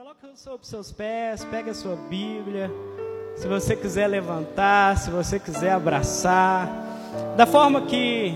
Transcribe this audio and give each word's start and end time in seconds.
coloca 0.00 0.34
sobre 0.34 0.66
seus 0.66 0.90
pés, 0.90 1.44
pega 1.44 1.72
a 1.72 1.74
sua 1.74 1.94
Bíblia. 1.94 2.70
Se 3.36 3.46
você 3.46 3.76
quiser 3.76 4.06
levantar, 4.06 4.96
se 4.96 5.10
você 5.10 5.38
quiser 5.38 5.72
abraçar, 5.72 6.66
da 7.36 7.44
forma 7.44 7.82
que 7.82 8.32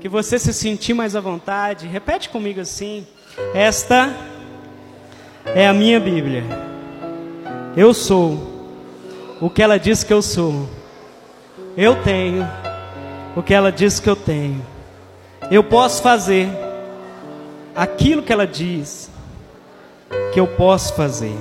que 0.00 0.08
você 0.08 0.36
se 0.36 0.52
sentir 0.52 0.92
mais 0.92 1.14
à 1.14 1.20
vontade, 1.20 1.86
repete 1.86 2.28
comigo 2.28 2.60
assim: 2.60 3.06
Esta 3.54 4.12
é 5.54 5.68
a 5.68 5.72
minha 5.72 6.00
Bíblia. 6.00 6.42
Eu 7.76 7.94
sou 7.94 8.36
o 9.40 9.48
que 9.48 9.62
ela 9.62 9.78
diz 9.78 10.02
que 10.02 10.12
eu 10.12 10.20
sou. 10.20 10.68
Eu 11.76 12.02
tenho 12.02 12.44
o 13.36 13.44
que 13.44 13.54
ela 13.54 13.70
diz 13.70 14.00
que 14.00 14.10
eu 14.10 14.16
tenho. 14.16 14.60
Eu 15.52 15.62
posso 15.62 16.02
fazer 16.02 16.48
aquilo 17.76 18.24
que 18.24 18.32
ela 18.32 18.44
diz 18.44 19.08
que 20.32 20.38
eu 20.38 20.46
posso 20.46 20.94
fazer. 20.94 21.36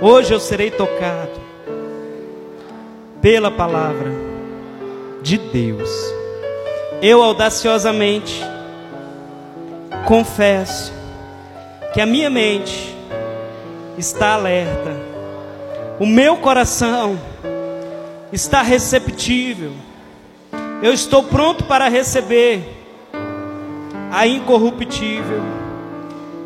Hoje 0.00 0.34
eu 0.34 0.40
serei 0.40 0.70
tocado 0.70 1.40
pela 3.20 3.50
palavra 3.50 4.10
de 5.22 5.38
Deus. 5.38 5.90
Eu 7.00 7.22
audaciosamente 7.22 8.42
confesso 10.06 10.92
que 11.94 12.00
a 12.00 12.06
minha 12.06 12.28
mente 12.28 12.96
está 13.96 14.34
alerta, 14.34 14.96
o 16.00 16.06
meu 16.06 16.36
coração 16.36 17.18
está 18.32 18.62
receptível, 18.62 19.72
eu 20.82 20.92
estou 20.92 21.22
pronto 21.22 21.64
para 21.64 21.88
receber 21.88 22.64
a 24.10 24.26
incorruptível 24.26 25.61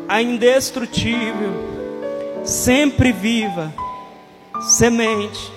a 0.07 0.21
indestrutível, 0.21 1.51
sempre 2.43 3.11
viva 3.11 3.73
semente 4.61 5.51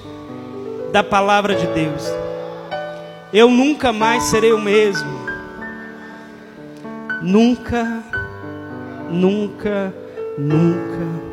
da 0.93 1.03
palavra 1.05 1.55
de 1.55 1.67
Deus. 1.69 2.05
Eu 3.33 3.49
nunca 3.49 3.93
mais 3.93 4.25
serei 4.25 4.53
o 4.53 4.59
mesmo. 4.59 5.09
Nunca, 7.23 8.03
nunca, 9.09 9.95
nunca. 10.37 11.31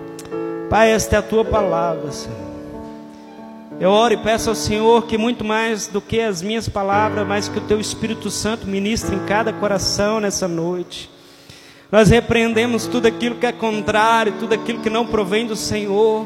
Pai, 0.69 0.91
esta 0.91 1.15
é 1.15 1.19
a 1.19 1.23
tua 1.23 1.43
palavra, 1.43 2.11
Senhor. 2.11 2.47
Eu 3.79 3.89
oro 3.89 4.13
e 4.13 4.17
peço 4.17 4.49
ao 4.49 4.55
Senhor 4.55 5.05
que 5.05 5.17
muito 5.17 5.43
mais 5.43 5.87
do 5.87 6.02
que 6.02 6.19
as 6.19 6.41
minhas 6.41 6.67
palavras, 6.67 7.25
mas 7.27 7.47
que 7.47 7.57
o 7.57 7.61
teu 7.61 7.79
Espírito 7.79 8.29
Santo 8.29 8.67
ministre 8.67 9.15
em 9.15 9.25
cada 9.25 9.53
coração 9.53 10.19
nessa 10.19 10.47
noite 10.47 11.16
nós 11.91 12.09
repreendemos 12.09 12.85
tudo 12.85 13.07
aquilo 13.07 13.35
que 13.35 13.45
é 13.45 13.52
contrário, 13.52 14.33
tudo 14.39 14.53
aquilo 14.53 14.80
que 14.80 14.89
não 14.89 15.05
provém 15.05 15.45
do 15.45 15.55
Senhor. 15.55 16.25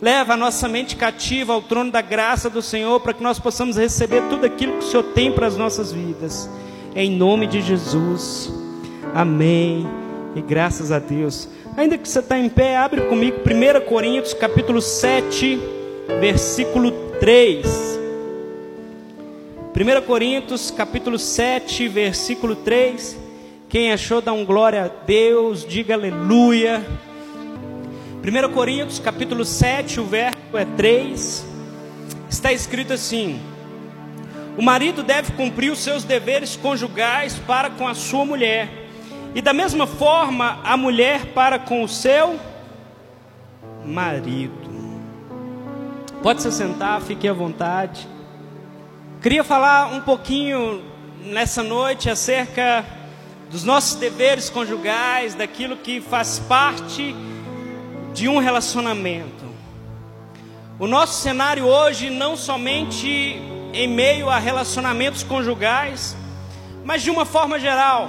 Leva 0.00 0.34
a 0.34 0.36
nossa 0.36 0.68
mente 0.68 0.96
cativa 0.96 1.52
ao 1.52 1.60
trono 1.60 1.90
da 1.90 2.00
graça 2.00 2.48
do 2.48 2.62
Senhor, 2.62 3.00
para 3.00 3.12
que 3.12 3.22
nós 3.22 3.38
possamos 3.38 3.76
receber 3.76 4.22
tudo 4.30 4.46
aquilo 4.46 4.74
que 4.74 4.84
o 4.84 4.88
Senhor 4.88 5.02
tem 5.02 5.32
para 5.32 5.46
as 5.46 5.56
nossas 5.56 5.92
vidas. 5.92 6.48
Em 6.94 7.10
nome 7.10 7.46
de 7.46 7.60
Jesus. 7.60 8.52
Amém. 9.14 9.86
E 10.34 10.40
graças 10.40 10.92
a 10.92 10.98
Deus. 10.98 11.48
Ainda 11.76 11.98
que 11.98 12.08
você 12.08 12.20
está 12.20 12.38
em 12.38 12.48
pé, 12.48 12.76
abre 12.76 13.02
comigo 13.02 13.38
1 13.38 13.88
Coríntios 13.88 14.32
capítulo 14.32 14.80
7, 14.80 15.58
versículo 16.20 16.92
3. 17.18 17.98
1 19.74 20.06
Coríntios 20.06 20.70
capítulo 20.70 21.18
7, 21.18 21.88
versículo 21.88 22.54
3. 22.54 23.29
Quem 23.70 23.92
achou, 23.92 24.20
dá 24.20 24.32
um 24.32 24.44
glória 24.44 24.86
a 24.86 24.88
Deus, 24.88 25.64
diga 25.64 25.94
aleluia. 25.94 26.84
1 28.20 28.52
Coríntios 28.52 28.98
capítulo 28.98 29.44
7, 29.44 30.00
o 30.00 30.04
verso 30.04 30.36
é 30.54 30.64
3. 30.64 31.46
Está 32.28 32.52
escrito 32.52 32.92
assim: 32.92 33.40
O 34.58 34.62
marido 34.62 35.04
deve 35.04 35.30
cumprir 35.34 35.70
os 35.70 35.78
seus 35.78 36.02
deveres 36.02 36.56
conjugais 36.56 37.38
para 37.46 37.70
com 37.70 37.86
a 37.86 37.94
sua 37.94 38.24
mulher, 38.24 38.68
e 39.36 39.40
da 39.40 39.52
mesma 39.52 39.86
forma 39.86 40.58
a 40.64 40.76
mulher 40.76 41.26
para 41.26 41.56
com 41.56 41.84
o 41.84 41.88
seu 41.88 42.40
marido. 43.86 44.68
Pode 46.24 46.42
se 46.42 46.50
sentar, 46.50 47.00
fique 47.02 47.28
à 47.28 47.32
vontade. 47.32 48.08
Queria 49.22 49.44
falar 49.44 49.94
um 49.94 50.00
pouquinho 50.00 50.82
nessa 51.24 51.62
noite 51.62 52.10
acerca 52.10 52.98
dos 53.50 53.64
nossos 53.64 53.96
deveres 53.96 54.48
conjugais, 54.48 55.34
daquilo 55.34 55.76
que 55.76 56.00
faz 56.00 56.38
parte 56.38 57.14
de 58.14 58.28
um 58.28 58.38
relacionamento. 58.38 59.50
O 60.78 60.86
nosso 60.86 61.20
cenário 61.20 61.66
hoje, 61.66 62.08
não 62.10 62.36
somente 62.36 63.42
em 63.72 63.88
meio 63.88 64.30
a 64.30 64.38
relacionamentos 64.38 65.24
conjugais, 65.24 66.16
mas 66.84 67.02
de 67.02 67.10
uma 67.10 67.24
forma 67.24 67.58
geral, 67.58 68.08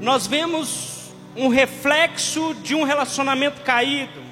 nós 0.00 0.26
vemos 0.26 1.12
um 1.36 1.48
reflexo 1.48 2.54
de 2.62 2.74
um 2.74 2.82
relacionamento 2.82 3.60
caído. 3.60 4.24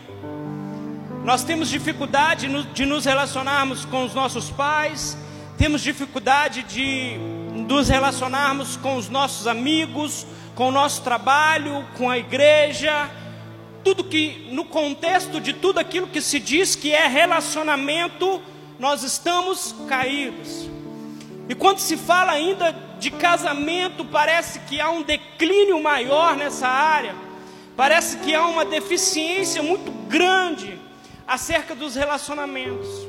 Nós 1.22 1.44
temos 1.44 1.68
dificuldade 1.68 2.48
de 2.72 2.86
nos 2.86 3.04
relacionarmos 3.04 3.84
com 3.84 4.04
os 4.04 4.14
nossos 4.14 4.50
pais, 4.50 5.16
temos 5.56 5.82
dificuldade 5.82 6.62
de 6.62 7.18
nos 7.54 7.88
relacionarmos 7.88 8.76
com 8.76 8.96
os 8.96 9.08
nossos 9.08 9.46
amigos, 9.46 10.26
com 10.54 10.68
o 10.68 10.72
nosso 10.72 11.02
trabalho, 11.02 11.86
com 11.96 12.10
a 12.10 12.18
igreja, 12.18 13.08
tudo 13.84 14.02
que 14.02 14.48
no 14.50 14.64
contexto 14.64 15.40
de 15.40 15.52
tudo 15.52 15.78
aquilo 15.78 16.06
que 16.06 16.20
se 16.20 16.40
diz 16.40 16.74
que 16.74 16.92
é 16.92 17.06
relacionamento, 17.06 18.40
nós 18.78 19.02
estamos 19.02 19.74
caídos. 19.88 20.68
E 21.48 21.54
quando 21.54 21.78
se 21.78 21.96
fala 21.96 22.32
ainda 22.32 22.74
de 22.98 23.10
casamento, 23.10 24.04
parece 24.04 24.60
que 24.60 24.80
há 24.80 24.90
um 24.90 25.02
declínio 25.02 25.80
maior 25.82 26.34
nessa 26.36 26.66
área. 26.66 27.14
Parece 27.76 28.18
que 28.18 28.34
há 28.34 28.46
uma 28.46 28.64
deficiência 28.64 29.62
muito 29.62 29.90
grande 30.08 30.78
acerca 31.26 31.74
dos 31.74 31.94
relacionamentos. 31.94 33.03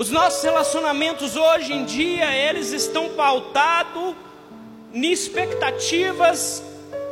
Os 0.00 0.08
nossos 0.08 0.42
relacionamentos 0.42 1.36
hoje 1.36 1.74
em 1.74 1.84
dia, 1.84 2.34
eles 2.34 2.72
estão 2.72 3.10
pautados 3.10 4.14
em 4.94 5.12
expectativas 5.12 6.62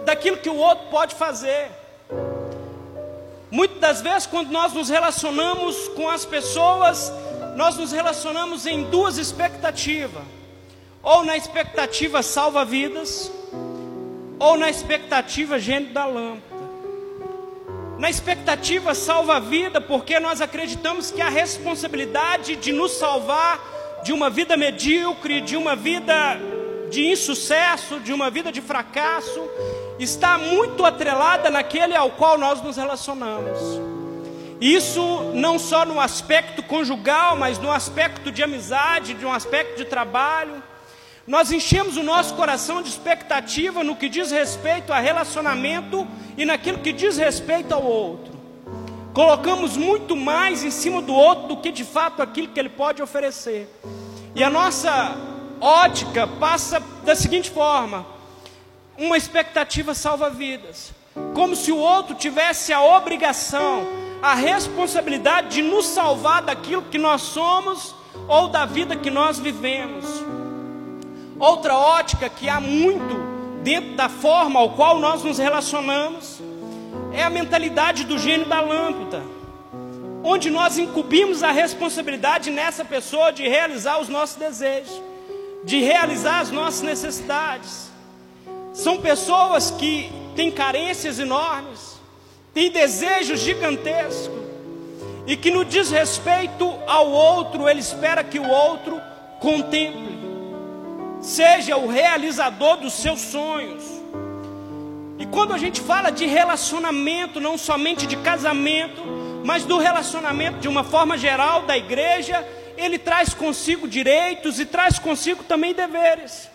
daquilo 0.06 0.38
que 0.38 0.48
o 0.48 0.56
outro 0.56 0.86
pode 0.86 1.14
fazer. 1.14 1.70
Muitas 3.50 3.78
das 3.78 4.00
vezes, 4.00 4.26
quando 4.26 4.50
nós 4.50 4.72
nos 4.72 4.88
relacionamos 4.88 5.88
com 5.88 6.08
as 6.08 6.24
pessoas, 6.24 7.12
nós 7.56 7.76
nos 7.76 7.92
relacionamos 7.92 8.64
em 8.64 8.84
duas 8.84 9.18
expectativas: 9.18 10.24
ou 11.02 11.22
na 11.26 11.36
expectativa 11.36 12.22
salva-vidas, 12.22 13.30
ou 14.38 14.56
na 14.56 14.70
expectativa 14.70 15.58
gênio 15.58 15.92
da 15.92 16.06
lâmpada 16.06 16.47
na 17.98 18.08
expectativa 18.08 18.94
salva 18.94 19.36
a 19.36 19.40
vida, 19.40 19.80
porque 19.80 20.20
nós 20.20 20.40
acreditamos 20.40 21.10
que 21.10 21.20
a 21.20 21.28
responsabilidade 21.28 22.54
de 22.56 22.72
nos 22.72 22.92
salvar 22.92 24.00
de 24.04 24.12
uma 24.12 24.30
vida 24.30 24.56
medíocre, 24.56 25.40
de 25.40 25.56
uma 25.56 25.74
vida 25.74 26.38
de 26.90 27.06
insucesso, 27.06 27.98
de 28.00 28.12
uma 28.12 28.30
vida 28.30 28.52
de 28.52 28.60
fracasso, 28.62 29.42
está 29.98 30.38
muito 30.38 30.84
atrelada 30.84 31.50
naquele 31.50 31.96
ao 31.96 32.10
qual 32.12 32.38
nós 32.38 32.62
nos 32.62 32.76
relacionamos. 32.76 33.58
Isso 34.60 35.32
não 35.34 35.58
só 35.58 35.84
no 35.84 36.00
aspecto 36.00 36.62
conjugal, 36.62 37.36
mas 37.36 37.58
no 37.58 37.70
aspecto 37.70 38.30
de 38.30 38.42
amizade, 38.42 39.14
de 39.14 39.26
um 39.26 39.32
aspecto 39.32 39.76
de 39.76 39.84
trabalho. 39.84 40.62
Nós 41.28 41.52
enchemos 41.52 41.98
o 41.98 42.02
nosso 42.02 42.32
coração 42.36 42.80
de 42.80 42.88
expectativa 42.88 43.84
no 43.84 43.94
que 43.94 44.08
diz 44.08 44.30
respeito 44.30 44.94
a 44.94 44.98
relacionamento 44.98 46.08
e 46.38 46.46
naquilo 46.46 46.78
que 46.78 46.90
diz 46.90 47.18
respeito 47.18 47.74
ao 47.74 47.84
outro. 47.84 48.32
Colocamos 49.12 49.76
muito 49.76 50.16
mais 50.16 50.64
em 50.64 50.70
cima 50.70 51.02
do 51.02 51.12
outro 51.12 51.48
do 51.48 51.56
que 51.58 51.70
de 51.70 51.84
fato 51.84 52.22
aquilo 52.22 52.48
que 52.48 52.58
ele 52.58 52.70
pode 52.70 53.02
oferecer. 53.02 53.68
E 54.34 54.42
a 54.42 54.48
nossa 54.48 55.18
ótica 55.60 56.26
passa 56.26 56.82
da 57.04 57.14
seguinte 57.14 57.50
forma: 57.50 58.06
uma 58.96 59.18
expectativa 59.18 59.94
salva 59.94 60.30
vidas, 60.30 60.94
como 61.34 61.54
se 61.54 61.70
o 61.70 61.76
outro 61.76 62.14
tivesse 62.14 62.72
a 62.72 62.80
obrigação, 62.80 63.86
a 64.22 64.32
responsabilidade 64.32 65.56
de 65.56 65.62
nos 65.62 65.84
salvar 65.88 66.40
daquilo 66.40 66.84
que 66.84 66.96
nós 66.96 67.20
somos 67.20 67.94
ou 68.26 68.48
da 68.48 68.64
vida 68.64 68.96
que 68.96 69.10
nós 69.10 69.38
vivemos. 69.38 70.37
Outra 71.38 71.74
ótica 71.74 72.28
que 72.28 72.48
há 72.48 72.60
muito 72.60 73.16
dentro 73.62 73.94
da 73.94 74.08
forma 74.08 74.58
ao 74.58 74.70
qual 74.70 74.98
nós 74.98 75.22
nos 75.22 75.38
relacionamos 75.38 76.40
é 77.12 77.22
a 77.22 77.30
mentalidade 77.30 78.04
do 78.04 78.18
gênio 78.18 78.46
da 78.46 78.60
lâmpada, 78.60 79.22
onde 80.24 80.50
nós 80.50 80.78
incumbimos 80.78 81.42
a 81.42 81.50
responsabilidade 81.50 82.50
nessa 82.50 82.84
pessoa 82.84 83.30
de 83.30 83.46
realizar 83.46 84.00
os 84.00 84.08
nossos 84.08 84.36
desejos, 84.36 85.00
de 85.64 85.80
realizar 85.80 86.40
as 86.40 86.50
nossas 86.50 86.82
necessidades. 86.82 87.88
São 88.72 88.98
pessoas 88.98 89.70
que 89.70 90.10
têm 90.34 90.50
carências 90.50 91.18
enormes, 91.18 92.00
tem 92.52 92.70
desejos 92.70 93.40
gigantescos, 93.40 94.38
e 95.26 95.36
que 95.36 95.50
no 95.50 95.64
desrespeito 95.64 96.74
ao 96.86 97.10
outro, 97.10 97.68
ele 97.68 97.80
espera 97.80 98.24
que 98.24 98.38
o 98.38 98.48
outro 98.48 99.00
contemple, 99.40 100.17
seja 101.20 101.76
o 101.76 101.88
realizador 101.88 102.76
dos 102.78 102.94
seus 102.94 103.20
sonhos. 103.20 103.82
E 105.18 105.26
quando 105.26 105.52
a 105.52 105.58
gente 105.58 105.80
fala 105.80 106.10
de 106.10 106.26
relacionamento, 106.26 107.40
não 107.40 107.58
somente 107.58 108.06
de 108.06 108.16
casamento, 108.16 109.02
mas 109.44 109.64
do 109.64 109.78
relacionamento 109.78 110.58
de 110.58 110.68
uma 110.68 110.84
forma 110.84 111.18
geral 111.18 111.62
da 111.62 111.76
igreja, 111.76 112.46
ele 112.76 112.98
traz 112.98 113.34
consigo 113.34 113.88
direitos 113.88 114.60
e 114.60 114.66
traz 114.66 114.98
consigo 114.98 115.42
também 115.42 115.74
deveres. 115.74 116.48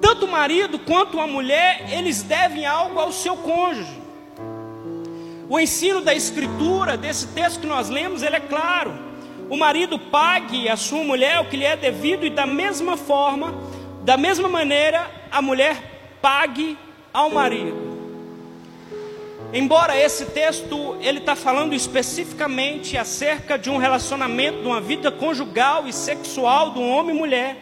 Tanto 0.00 0.26
o 0.26 0.30
marido 0.30 0.78
quanto 0.78 1.20
a 1.20 1.26
mulher, 1.26 1.86
eles 1.92 2.22
devem 2.22 2.66
algo 2.66 2.98
ao 2.98 3.12
seu 3.12 3.36
cônjuge. 3.36 4.00
O 5.48 5.58
ensino 5.58 6.00
da 6.00 6.14
escritura, 6.14 6.96
desse 6.96 7.28
texto 7.28 7.60
que 7.60 7.66
nós 7.66 7.88
lemos, 7.88 8.22
ele 8.22 8.36
é 8.36 8.40
claro. 8.40 9.09
O 9.50 9.56
marido 9.56 9.98
pague 9.98 10.68
a 10.68 10.76
sua 10.76 11.02
mulher 11.02 11.40
o 11.40 11.46
que 11.46 11.56
lhe 11.56 11.64
é 11.64 11.76
devido 11.76 12.24
e 12.24 12.30
da 12.30 12.46
mesma 12.46 12.96
forma, 12.96 13.52
da 14.02 14.16
mesma 14.16 14.48
maneira, 14.48 15.10
a 15.28 15.42
mulher 15.42 15.76
pague 16.22 16.78
ao 17.12 17.30
marido. 17.30 17.90
Embora 19.52 19.98
esse 19.98 20.26
texto 20.26 20.96
ele 21.00 21.18
está 21.18 21.34
falando 21.34 21.74
especificamente 21.74 22.96
acerca 22.96 23.58
de 23.58 23.68
um 23.68 23.76
relacionamento, 23.76 24.60
de 24.60 24.66
uma 24.68 24.80
vida 24.80 25.10
conjugal 25.10 25.88
e 25.88 25.92
sexual 25.92 26.70
do 26.70 26.80
homem 26.80 27.16
e 27.16 27.18
mulher, 27.18 27.56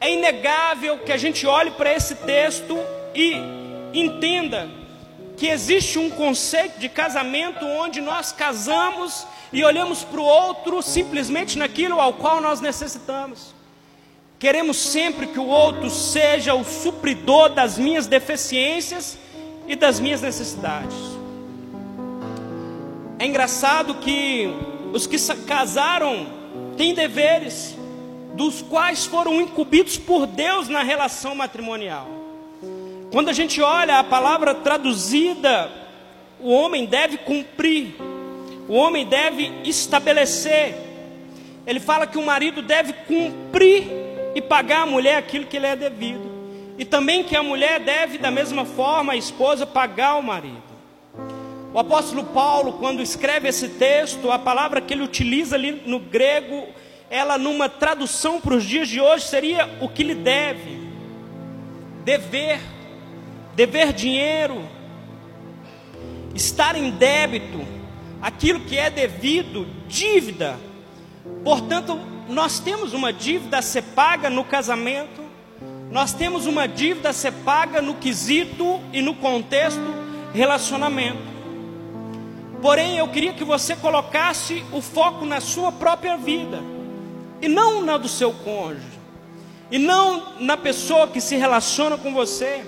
é 0.00 0.10
inegável 0.10 1.00
que 1.00 1.12
a 1.12 1.18
gente 1.18 1.46
olhe 1.46 1.72
para 1.72 1.92
esse 1.92 2.14
texto 2.14 2.78
e 3.14 3.34
entenda 3.92 4.66
que 5.36 5.46
existe 5.46 5.98
um 5.98 6.08
conceito 6.08 6.78
de 6.78 6.88
casamento 6.88 7.66
onde 7.66 8.00
nós 8.00 8.32
casamos 8.32 9.26
e 9.52 9.64
olhamos 9.64 10.02
para 10.02 10.20
o 10.20 10.24
outro 10.24 10.82
simplesmente 10.82 11.58
naquilo 11.58 12.00
ao 12.00 12.14
qual 12.14 12.40
nós 12.40 12.60
necessitamos. 12.60 13.54
Queremos 14.38 14.76
sempre 14.76 15.26
que 15.26 15.38
o 15.38 15.46
outro 15.46 15.88
seja 15.90 16.54
o 16.54 16.64
supridor 16.64 17.50
das 17.50 17.78
minhas 17.78 18.06
deficiências 18.06 19.18
e 19.68 19.76
das 19.76 20.00
minhas 20.00 20.20
necessidades. 20.20 20.96
É 23.18 23.26
engraçado 23.26 23.94
que 23.96 24.48
os 24.92 25.06
que 25.06 25.16
casaram 25.46 26.26
têm 26.76 26.92
deveres, 26.92 27.76
dos 28.34 28.62
quais 28.62 29.04
foram 29.06 29.40
incumbidos 29.40 29.96
por 29.96 30.26
Deus 30.26 30.68
na 30.68 30.82
relação 30.82 31.34
matrimonial. 31.34 32.08
Quando 33.12 33.28
a 33.28 33.32
gente 33.32 33.60
olha 33.60 33.98
a 33.98 34.04
palavra 34.04 34.54
traduzida, 34.54 35.70
o 36.40 36.50
homem 36.50 36.86
deve 36.86 37.18
cumprir, 37.18 37.94
o 38.68 38.74
homem 38.74 39.06
deve 39.06 39.50
estabelecer. 39.64 40.74
Ele 41.66 41.80
fala 41.80 42.06
que 42.06 42.18
o 42.18 42.24
marido 42.24 42.62
deve 42.62 42.92
cumprir 42.92 43.84
e 44.34 44.40
pagar 44.40 44.82
à 44.82 44.86
mulher 44.86 45.16
aquilo 45.16 45.46
que 45.46 45.58
lhe 45.58 45.66
é 45.66 45.76
devido. 45.76 46.30
E 46.78 46.84
também 46.84 47.22
que 47.22 47.36
a 47.36 47.42
mulher 47.42 47.80
deve, 47.80 48.18
da 48.18 48.30
mesma 48.30 48.64
forma, 48.64 49.12
a 49.12 49.16
esposa 49.16 49.66
pagar 49.66 50.10
ao 50.10 50.22
marido. 50.22 50.62
O 51.74 51.78
apóstolo 51.78 52.24
Paulo, 52.24 52.74
quando 52.74 53.00
escreve 53.02 53.48
esse 53.48 53.68
texto, 53.68 54.30
a 54.30 54.38
palavra 54.38 54.80
que 54.80 54.92
ele 54.92 55.02
utiliza 55.02 55.56
ali 55.56 55.82
no 55.86 55.98
grego, 55.98 56.66
ela 57.08 57.38
numa 57.38 57.68
tradução 57.68 58.40
para 58.40 58.54
os 58.54 58.64
dias 58.64 58.88
de 58.88 59.00
hoje 59.00 59.26
seria 59.26 59.68
o 59.80 59.88
que 59.88 60.02
lhe 60.02 60.14
deve, 60.14 60.88
dever, 62.04 62.58
dever 63.54 63.92
dinheiro, 63.92 64.68
estar 66.34 66.76
em 66.76 66.90
débito, 66.90 67.60
aquilo 68.22 68.60
que 68.60 68.78
é 68.78 68.88
devido, 68.88 69.66
dívida. 69.88 70.56
Portanto, 71.42 71.98
nós 72.28 72.60
temos 72.60 72.94
uma 72.94 73.12
dívida 73.12 73.58
a 73.58 73.62
ser 73.62 73.82
paga 73.82 74.30
no 74.30 74.44
casamento, 74.44 75.20
nós 75.90 76.14
temos 76.14 76.46
uma 76.46 76.66
dívida 76.66 77.10
a 77.10 77.12
ser 77.12 77.32
paga 77.32 77.82
no 77.82 77.94
quesito 77.96 78.80
e 78.92 79.02
no 79.02 79.14
contexto 79.14 79.82
relacionamento. 80.32 81.32
Porém, 82.62 82.96
eu 82.96 83.08
queria 83.08 83.32
que 83.32 83.44
você 83.44 83.74
colocasse 83.74 84.64
o 84.72 84.80
foco 84.80 85.24
na 85.24 85.40
sua 85.40 85.72
própria 85.72 86.16
vida 86.16 86.62
e 87.42 87.48
não 87.48 87.82
na 87.82 87.96
do 87.96 88.08
seu 88.08 88.32
cônjuge, 88.32 88.86
e 89.68 89.78
não 89.78 90.38
na 90.38 90.56
pessoa 90.56 91.08
que 91.08 91.20
se 91.20 91.34
relaciona 91.34 91.98
com 91.98 92.14
você. 92.14 92.64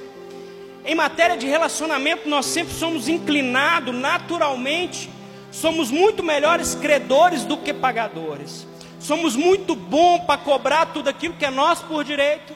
Em 0.85 0.97
matéria 0.97 1.37
de 1.37 1.47
relacionamento, 1.47 2.29
nós 2.29 2.45
sempre 2.45 2.75
somos 2.75 3.09
inclinados 3.09 3.95
naturalmente, 3.95 5.09
somos 5.55 5.91
muito 5.91 6.23
melhores 6.23 6.75
credores 6.75 7.45
do 7.45 7.57
que 7.57 7.73
pagadores. 7.73 8.67
Somos 8.99 9.37
muito 9.37 9.75
bons 9.75 10.21
para 10.25 10.37
cobrar 10.37 10.87
tudo 10.87 11.09
aquilo 11.09 11.35
que 11.35 11.45
é 11.45 11.51
nosso 11.51 11.85
por 11.85 12.05
direito, 12.05 12.55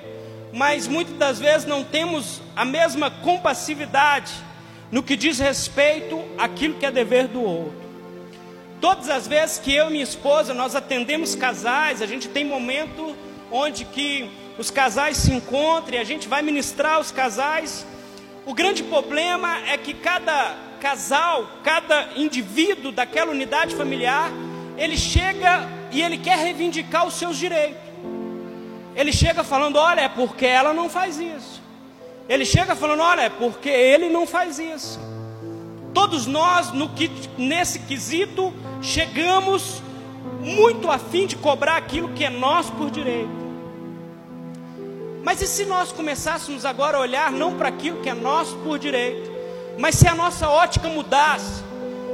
mas 0.52 0.88
muitas 0.88 1.16
das 1.16 1.38
vezes 1.38 1.66
não 1.66 1.84
temos 1.84 2.42
a 2.56 2.64
mesma 2.64 3.10
compassividade 3.10 4.32
no 4.90 5.02
que 5.02 5.16
diz 5.16 5.38
respeito 5.38 6.24
àquilo 6.36 6.74
que 6.74 6.86
é 6.86 6.90
dever 6.90 7.28
do 7.28 7.42
outro. 7.42 7.88
Todas 8.80 9.08
as 9.08 9.28
vezes 9.28 9.58
que 9.58 9.72
eu 9.72 9.88
e 9.88 9.92
minha 9.92 10.04
esposa 10.04 10.52
nós 10.52 10.74
atendemos 10.74 11.34
casais, 11.34 12.02
a 12.02 12.06
gente 12.06 12.28
tem 12.28 12.44
momento 12.44 13.14
onde 13.50 13.84
que 13.84 14.28
os 14.58 14.70
casais 14.70 15.18
se 15.18 15.32
encontram 15.32 15.96
e 15.96 15.98
a 15.98 16.04
gente 16.04 16.26
vai 16.26 16.42
ministrar 16.42 16.98
os 16.98 17.12
casais 17.12 17.86
o 18.48 18.54
grande 18.54 18.82
problema 18.82 19.58
é 19.68 19.76
que 19.76 19.92
cada 19.92 20.56
casal, 20.78 21.46
cada 21.62 22.08
indivíduo 22.16 22.92
daquela 22.92 23.30
unidade 23.30 23.74
familiar, 23.74 24.30
ele 24.76 24.96
chega 24.96 25.68
e 25.90 26.00
ele 26.00 26.18
quer 26.18 26.38
reivindicar 26.38 27.06
os 27.06 27.14
seus 27.14 27.36
direitos. 27.36 27.80
Ele 28.94 29.12
chega 29.12 29.44
falando: 29.44 29.76
olha, 29.76 30.02
é 30.02 30.08
porque 30.08 30.46
ela 30.46 30.72
não 30.72 30.88
faz 30.88 31.18
isso. 31.18 31.62
Ele 32.28 32.44
chega 32.44 32.74
falando: 32.74 33.00
olha, 33.00 33.22
é 33.22 33.28
porque 33.28 33.68
ele 33.68 34.08
não 34.08 34.26
faz 34.26 34.58
isso. 34.58 34.98
Todos 35.94 36.26
nós, 36.26 36.72
no 36.72 36.88
que, 36.90 37.10
nesse 37.36 37.80
quesito, 37.80 38.52
chegamos 38.82 39.82
muito 40.40 40.90
a 40.90 40.98
fim 40.98 41.26
de 41.26 41.36
cobrar 41.36 41.76
aquilo 41.76 42.10
que 42.10 42.24
é 42.24 42.30
nosso 42.30 42.72
por 42.72 42.90
direito. 42.90 43.38
Mas 45.24 45.42
e 45.42 45.46
se 45.46 45.64
nós 45.64 45.92
começássemos 45.92 46.64
agora 46.64 46.96
a 46.96 47.00
olhar 47.00 47.32
não 47.32 47.54
para 47.54 47.68
aquilo 47.68 48.00
que 48.00 48.08
é 48.08 48.14
nosso 48.14 48.56
por 48.58 48.78
direito, 48.78 49.27
mas 49.78 49.94
se 49.94 50.08
a 50.08 50.14
nossa 50.14 50.48
ótica 50.50 50.88
mudasse 50.88 51.62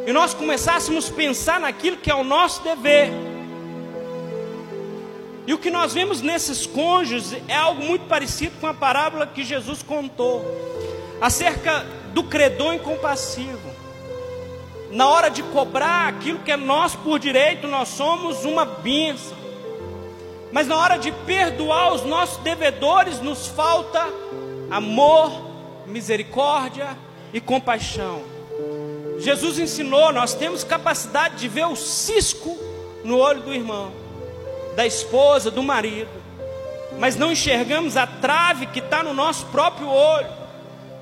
e 0.06 0.12
nós 0.12 0.34
começássemos 0.34 1.08
a 1.08 1.14
pensar 1.14 1.59
naquilo 1.59 1.97
que 1.97 2.11
é 2.11 2.14
o 2.14 2.23
nosso 2.23 2.62
dever? 2.62 3.11
E 5.47 5.54
o 5.54 5.59
que 5.59 5.71
nós 5.71 5.94
vemos 5.94 6.21
nesses 6.21 6.66
cônjuges 6.66 7.35
é 7.49 7.56
algo 7.56 7.83
muito 7.83 8.04
parecido 8.06 8.54
com 8.61 8.66
a 8.66 8.75
parábola 8.75 9.26
que 9.26 9.42
Jesus 9.42 9.83
contou 9.83 10.44
acerca 11.23 11.87
do 12.12 12.25
credor 12.25 12.75
incompassivo. 12.75 13.73
Na 14.90 15.09
hora 15.09 15.30
de 15.30 15.42
cobrar 15.42 16.09
aquilo 16.09 16.40
que 16.40 16.52
é 16.52 16.56
nosso 16.56 16.99
por 16.99 17.18
direito, 17.18 17.66
nós 17.66 17.88
somos 17.88 18.44
uma 18.44 18.66
bênção. 18.66 19.37
Mas 20.52 20.68
na 20.68 20.76
hora 20.76 20.99
de 20.99 21.11
perdoar 21.11 21.94
os 21.94 22.04
nossos 22.04 22.37
devedores, 22.38 23.21
nos 23.21 23.47
falta 23.47 24.06
amor, 24.71 25.33
misericórdia 25.87 26.97
e 27.35 27.41
compaixão. 27.41 28.23
Jesus 29.19 29.59
ensinou, 29.59 30.12
nós 30.12 30.35
temos 30.35 30.62
capacidade 30.62 31.37
de 31.37 31.49
ver 31.49 31.67
o 31.67 31.75
cisco 31.75 32.57
no 33.03 33.19
olho 33.19 33.43
do 33.43 33.53
irmão, 33.53 33.93
da 34.76 34.87
esposa, 34.87 35.50
do 35.50 35.62
marido, 35.62 36.11
mas 36.99 37.17
não 37.17 37.33
enxergamos 37.33 37.97
a 37.97 38.07
trave 38.07 38.67
que 38.67 38.79
está 38.79 39.03
no 39.03 39.12
nosso 39.12 39.47
próprio 39.47 39.88
olho. 39.88 40.31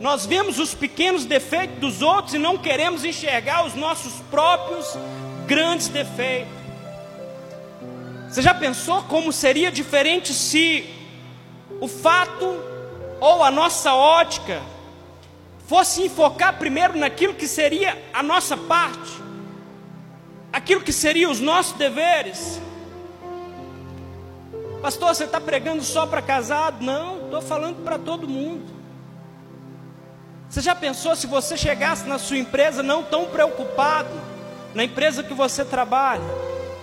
Nós 0.00 0.24
vemos 0.24 0.58
os 0.58 0.74
pequenos 0.74 1.26
defeitos 1.26 1.78
dos 1.78 2.02
outros 2.02 2.34
e 2.34 2.38
não 2.38 2.56
queremos 2.56 3.04
enxergar 3.04 3.66
os 3.66 3.74
nossos 3.74 4.14
próprios 4.30 4.96
grandes 5.46 5.88
defeitos. 5.88 6.52
Você 8.28 8.40
já 8.40 8.54
pensou 8.54 9.02
como 9.02 9.30
seria 9.32 9.70
diferente 9.70 10.32
se 10.32 10.88
o 11.78 11.86
fato 11.86 12.58
ou 13.20 13.44
a 13.44 13.50
nossa 13.50 13.94
ótica 13.94 14.62
fosse 15.72 16.02
enfocar 16.02 16.58
primeiro 16.58 16.98
naquilo 16.98 17.32
que 17.32 17.48
seria 17.48 17.96
a 18.12 18.22
nossa 18.22 18.58
parte, 18.58 19.10
aquilo 20.52 20.82
que 20.82 20.92
seriam 20.92 21.30
os 21.30 21.40
nossos 21.40 21.72
deveres? 21.78 22.60
Pastor, 24.82 25.14
você 25.14 25.24
está 25.24 25.40
pregando 25.40 25.82
só 25.82 26.06
para 26.06 26.20
casado? 26.20 26.84
Não, 26.84 27.24
estou 27.24 27.40
falando 27.40 27.82
para 27.82 27.98
todo 27.98 28.28
mundo. 28.28 28.70
Você 30.46 30.60
já 30.60 30.74
pensou 30.74 31.16
se 31.16 31.26
você 31.26 31.56
chegasse 31.56 32.06
na 32.06 32.18
sua 32.18 32.36
empresa 32.36 32.82
não 32.82 33.02
tão 33.02 33.24
preocupado, 33.24 34.10
na 34.74 34.84
empresa 34.84 35.22
que 35.22 35.32
você 35.32 35.64
trabalha? 35.64 36.42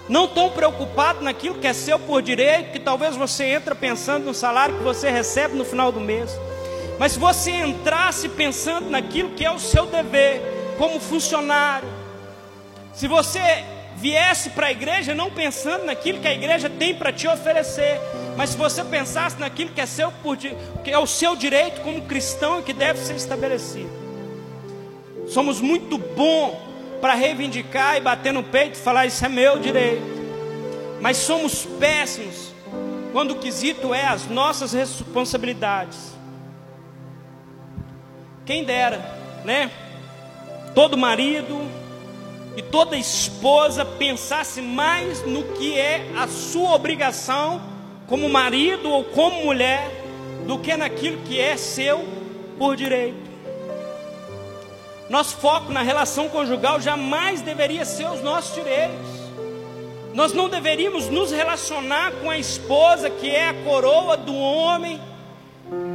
não 0.09 0.27
tão 0.27 0.49
preocupado 0.49 1.21
naquilo 1.21 1.59
que 1.59 1.67
é 1.67 1.73
seu 1.73 1.99
por 1.99 2.19
direito, 2.19 2.71
que 2.71 2.79
talvez 2.79 3.15
você 3.15 3.45
entra 3.45 3.75
pensando 3.75 4.25
no 4.25 4.33
salário 4.33 4.75
que 4.75 4.83
você 4.83 5.07
recebe 5.11 5.55
no 5.55 5.63
final 5.63 5.91
do 5.91 5.99
mês. 5.99 6.35
Mas 6.99 7.13
se 7.13 7.19
você 7.19 7.51
entrasse 7.51 8.27
pensando 8.27 8.89
naquilo 8.89 9.29
que 9.29 9.45
é 9.45 9.51
o 9.51 9.57
seu 9.57 9.85
dever, 9.85 10.75
como 10.77 10.99
funcionário, 10.99 11.87
se 12.93 13.07
você 13.07 13.63
viesse 13.95 14.49
para 14.49 14.67
a 14.67 14.71
igreja 14.71 15.15
não 15.15 15.31
pensando 15.31 15.85
naquilo 15.85 16.19
que 16.19 16.27
a 16.27 16.33
igreja 16.33 16.69
tem 16.69 16.93
para 16.93 17.13
te 17.13 17.25
oferecer, 17.25 17.99
mas 18.35 18.49
se 18.49 18.57
você 18.57 18.83
pensasse 18.83 19.39
naquilo 19.39 19.71
que 19.71 19.79
é, 19.79 19.85
seu, 19.85 20.13
que 20.83 20.91
é 20.91 20.99
o 20.99 21.07
seu 21.07 21.37
direito 21.37 21.81
como 21.81 22.01
cristão 22.01 22.59
e 22.59 22.63
que 22.63 22.73
deve 22.73 22.99
ser 22.99 23.15
estabelecido. 23.15 23.89
Somos 25.29 25.61
muito 25.61 25.97
bom 25.97 26.59
para 26.99 27.13
reivindicar 27.13 27.95
e 27.95 28.01
bater 28.01 28.33
no 28.33 28.43
peito 28.43 28.77
e 28.77 28.81
falar 28.81 29.05
isso 29.05 29.23
é 29.23 29.29
meu 29.29 29.57
direito. 29.57 30.19
Mas 30.99 31.15
somos 31.15 31.65
péssimos 31.79 32.51
quando 33.13 33.31
o 33.31 33.39
quesito 33.39 33.93
é 33.93 34.05
as 34.05 34.27
nossas 34.27 34.73
responsabilidades. 34.73 36.18
Quem 38.49 38.63
dera, 38.63 38.99
né? 39.45 39.69
Todo 40.73 40.97
marido 40.97 41.69
e 42.57 42.63
toda 42.63 42.97
esposa 42.97 43.85
pensasse 43.85 44.59
mais 44.59 45.23
no 45.23 45.43
que 45.53 45.77
é 45.77 46.09
a 46.17 46.27
sua 46.27 46.73
obrigação 46.73 47.61
como 48.07 48.27
marido 48.27 48.89
ou 48.89 49.03
como 49.03 49.45
mulher 49.45 49.87
do 50.47 50.57
que 50.57 50.75
naquilo 50.75 51.21
que 51.21 51.39
é 51.39 51.55
seu 51.57 52.03
por 52.57 52.75
direito. 52.75 53.29
Nosso 55.11 55.37
foco 55.37 55.71
na 55.71 55.83
relação 55.83 56.27
conjugal 56.27 56.81
jamais 56.81 57.43
deveria 57.43 57.85
ser 57.85 58.09
os 58.09 58.23
nossos 58.23 58.55
direitos. 58.55 59.29
Nós 60.11 60.33
não 60.33 60.49
deveríamos 60.49 61.07
nos 61.07 61.31
relacionar 61.31 62.13
com 62.13 62.31
a 62.31 62.37
esposa, 62.39 63.11
que 63.11 63.29
é 63.29 63.49
a 63.49 63.63
coroa 63.63 64.17
do 64.17 64.35
homem, 64.35 64.99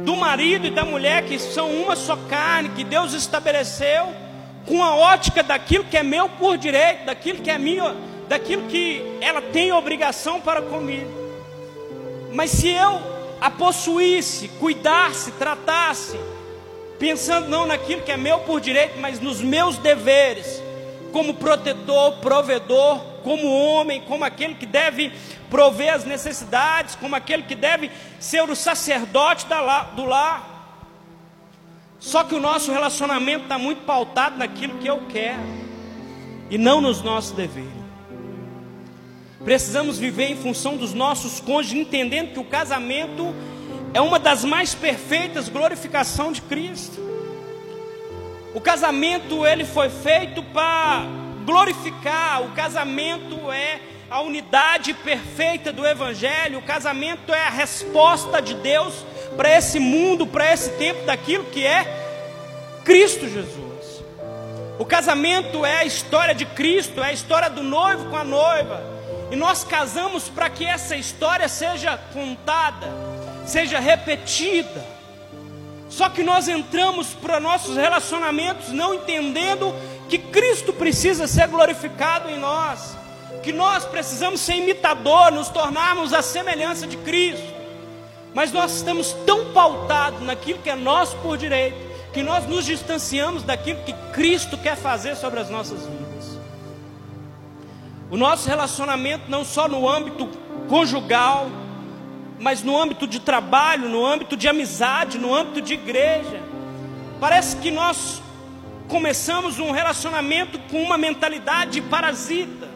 do 0.03 0.15
marido 0.15 0.67
e 0.67 0.71
da 0.71 0.85
mulher, 0.85 1.25
que 1.25 1.37
são 1.37 1.69
uma 1.69 1.95
só 1.95 2.15
carne, 2.29 2.69
que 2.69 2.83
Deus 2.83 3.13
estabeleceu, 3.13 4.07
com 4.65 4.83
a 4.83 4.95
ótica 4.95 5.43
daquilo 5.43 5.83
que 5.83 5.97
é 5.97 6.03
meu 6.03 6.29
por 6.29 6.57
direito, 6.57 7.05
daquilo 7.05 7.39
que 7.39 7.49
é 7.49 7.57
minha, 7.57 7.95
daquilo 8.27 8.63
que 8.63 9.01
ela 9.21 9.41
tem 9.41 9.71
obrigação 9.71 10.39
para 10.41 10.61
comigo. 10.61 11.09
Mas 12.31 12.51
se 12.51 12.69
eu 12.69 12.99
a 13.39 13.51
possuísse, 13.51 14.47
cuidasse, 14.59 15.31
tratasse, 15.33 16.19
pensando 16.97 17.47
não 17.47 17.65
naquilo 17.65 18.01
que 18.01 18.11
é 18.11 18.17
meu 18.17 18.39
por 18.39 18.59
direito, 18.59 18.97
mas 18.99 19.19
nos 19.19 19.41
meus 19.41 19.77
deveres, 19.77 20.61
como 21.11 21.33
protetor, 21.35 22.17
provedor, 22.17 23.14
como 23.25 23.51
homem, 23.51 24.01
como 24.01 24.23
aquele 24.23 24.53
que 24.53 24.67
deve 24.67 25.11
prover 25.49 25.91
as 25.91 26.05
necessidades, 26.05 26.95
como 26.95 27.15
aquele 27.15 27.41
que 27.41 27.55
deve 27.55 27.89
ser 28.19 28.47
o 28.47 28.55
sacerdote 28.55 29.47
do 29.95 30.05
lar. 30.05 30.51
Só 31.99 32.23
que 32.23 32.35
o 32.35 32.39
nosso 32.39 32.71
relacionamento 32.71 33.45
está 33.45 33.57
muito 33.57 33.81
pautado 33.81 34.37
naquilo 34.37 34.77
que 34.77 34.87
eu 34.87 35.07
quero 35.09 35.41
e 36.51 36.57
não 36.59 36.79
nos 36.79 37.01
nossos 37.01 37.31
deveres. 37.31 37.73
Precisamos 39.43 39.97
viver 39.97 40.29
em 40.29 40.37
função 40.37 40.77
dos 40.77 40.93
nossos 40.93 41.39
cônjuges, 41.39 41.79
entendendo 41.79 42.31
que 42.31 42.39
o 42.39 42.45
casamento 42.45 43.33
é 43.91 43.99
uma 43.99 44.19
das 44.19 44.43
mais 44.43 44.75
perfeitas 44.75 45.49
glorificação 45.49 46.31
de 46.31 46.43
Cristo. 46.43 47.01
O 48.53 48.61
casamento 48.61 49.43
ele 49.43 49.65
foi 49.65 49.89
feito 49.89 50.43
para 50.43 51.24
glorificar. 51.45 52.41
O 52.43 52.51
casamento 52.51 53.51
é 53.51 53.79
a 54.09 54.21
unidade 54.21 54.93
perfeita 54.93 55.71
do 55.71 55.85
Evangelho. 55.85 56.59
O 56.59 56.63
casamento 56.63 57.33
é 57.33 57.45
a 57.45 57.49
resposta 57.49 58.41
de 58.41 58.53
Deus 58.55 59.05
para 59.37 59.55
esse 59.57 59.79
mundo, 59.79 60.25
para 60.25 60.51
esse 60.51 60.71
tempo, 60.71 61.05
daquilo 61.05 61.45
que 61.45 61.65
é 61.65 61.85
Cristo 62.83 63.27
Jesus. 63.27 64.03
O 64.77 64.85
casamento 64.85 65.65
é 65.65 65.77
a 65.77 65.85
história 65.85 66.35
de 66.35 66.45
Cristo, 66.45 67.01
é 67.01 67.07
a 67.07 67.13
história 67.13 67.49
do 67.49 67.63
noivo 67.63 68.09
com 68.09 68.17
a 68.17 68.23
noiva. 68.23 68.81
E 69.31 69.35
nós 69.35 69.63
casamos 69.63 70.29
para 70.29 70.49
que 70.49 70.65
essa 70.65 70.95
história 70.95 71.47
seja 71.47 71.97
contada, 72.13 72.87
seja 73.45 73.79
repetida. 73.79 74.85
Só 75.89 76.09
que 76.09 76.23
nós 76.23 76.47
entramos 76.47 77.13
para 77.13 77.39
nossos 77.39 77.77
relacionamentos 77.77 78.69
não 78.69 78.93
entendendo 78.93 79.73
que 80.09 80.17
Cristo 80.17 80.71
precisa 80.73 81.27
ser 81.27 81.47
glorificado 81.47 82.29
em 82.29 82.39
nós, 82.39 82.95
que 83.41 83.51
nós 83.51 83.85
precisamos 83.85 84.39
ser 84.39 84.55
imitador, 84.55 85.31
nos 85.31 85.49
tornarmos 85.49 86.13
a 86.13 86.21
semelhança 86.21 86.87
de 86.87 86.97
Cristo. 86.97 87.53
Mas 88.33 88.51
nós 88.51 88.75
estamos 88.75 89.13
tão 89.25 89.53
pautados 89.53 90.21
naquilo 90.21 90.59
que 90.59 90.69
é 90.69 90.75
nosso 90.75 91.15
por 91.17 91.37
direito, 91.37 91.77
que 92.13 92.21
nós 92.21 92.45
nos 92.47 92.65
distanciamos 92.65 93.43
daquilo 93.43 93.81
que 93.83 93.93
Cristo 94.13 94.57
quer 94.57 94.75
fazer 94.75 95.15
sobre 95.15 95.39
as 95.39 95.49
nossas 95.49 95.85
vidas. 95.85 96.39
O 98.09 98.17
nosso 98.17 98.47
relacionamento, 98.47 99.29
não 99.29 99.43
só 99.43 99.67
no 99.67 99.89
âmbito 99.89 100.29
conjugal, 100.69 101.47
mas 102.39 102.61
no 102.61 102.79
âmbito 102.79 103.07
de 103.07 103.19
trabalho, 103.19 103.89
no 103.89 104.05
âmbito 104.05 104.35
de 104.37 104.47
amizade, 104.47 105.17
no 105.17 105.33
âmbito 105.33 105.61
de 105.61 105.73
igreja, 105.73 106.41
parece 107.19 107.55
que 107.57 107.71
nós 107.71 108.21
começamos 108.87 109.59
um 109.59 109.71
relacionamento 109.71 110.59
com 110.71 110.81
uma 110.81 110.97
mentalidade 110.97 111.81
parasita. 111.81 112.67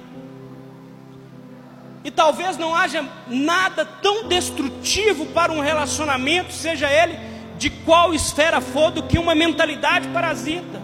E 2.03 2.09
talvez 2.09 2.57
não 2.57 2.73
haja 2.73 3.05
nada 3.27 3.85
tão 3.85 4.27
destrutivo 4.27 5.25
para 5.27 5.51
um 5.51 5.59
relacionamento, 5.59 6.53
seja 6.53 6.89
ele 6.91 7.17
de 7.57 7.69
qual 7.69 8.13
esfera 8.13 8.61
for, 8.61 8.89
do 8.89 9.03
que 9.03 9.19
uma 9.19 9.35
mentalidade 9.35 10.07
parasita, 10.09 10.81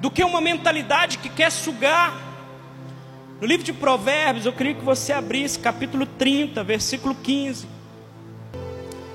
do 0.00 0.10
que 0.10 0.24
uma 0.24 0.40
mentalidade 0.40 1.18
que 1.18 1.28
quer 1.28 1.52
sugar. 1.52 2.14
No 3.38 3.46
livro 3.46 3.64
de 3.64 3.72
Provérbios, 3.72 4.46
eu 4.46 4.52
queria 4.52 4.74
que 4.74 4.84
você 4.84 5.12
abrisse 5.12 5.58
capítulo 5.58 6.06
30, 6.06 6.64
versículo 6.64 7.14
15. 7.14 7.68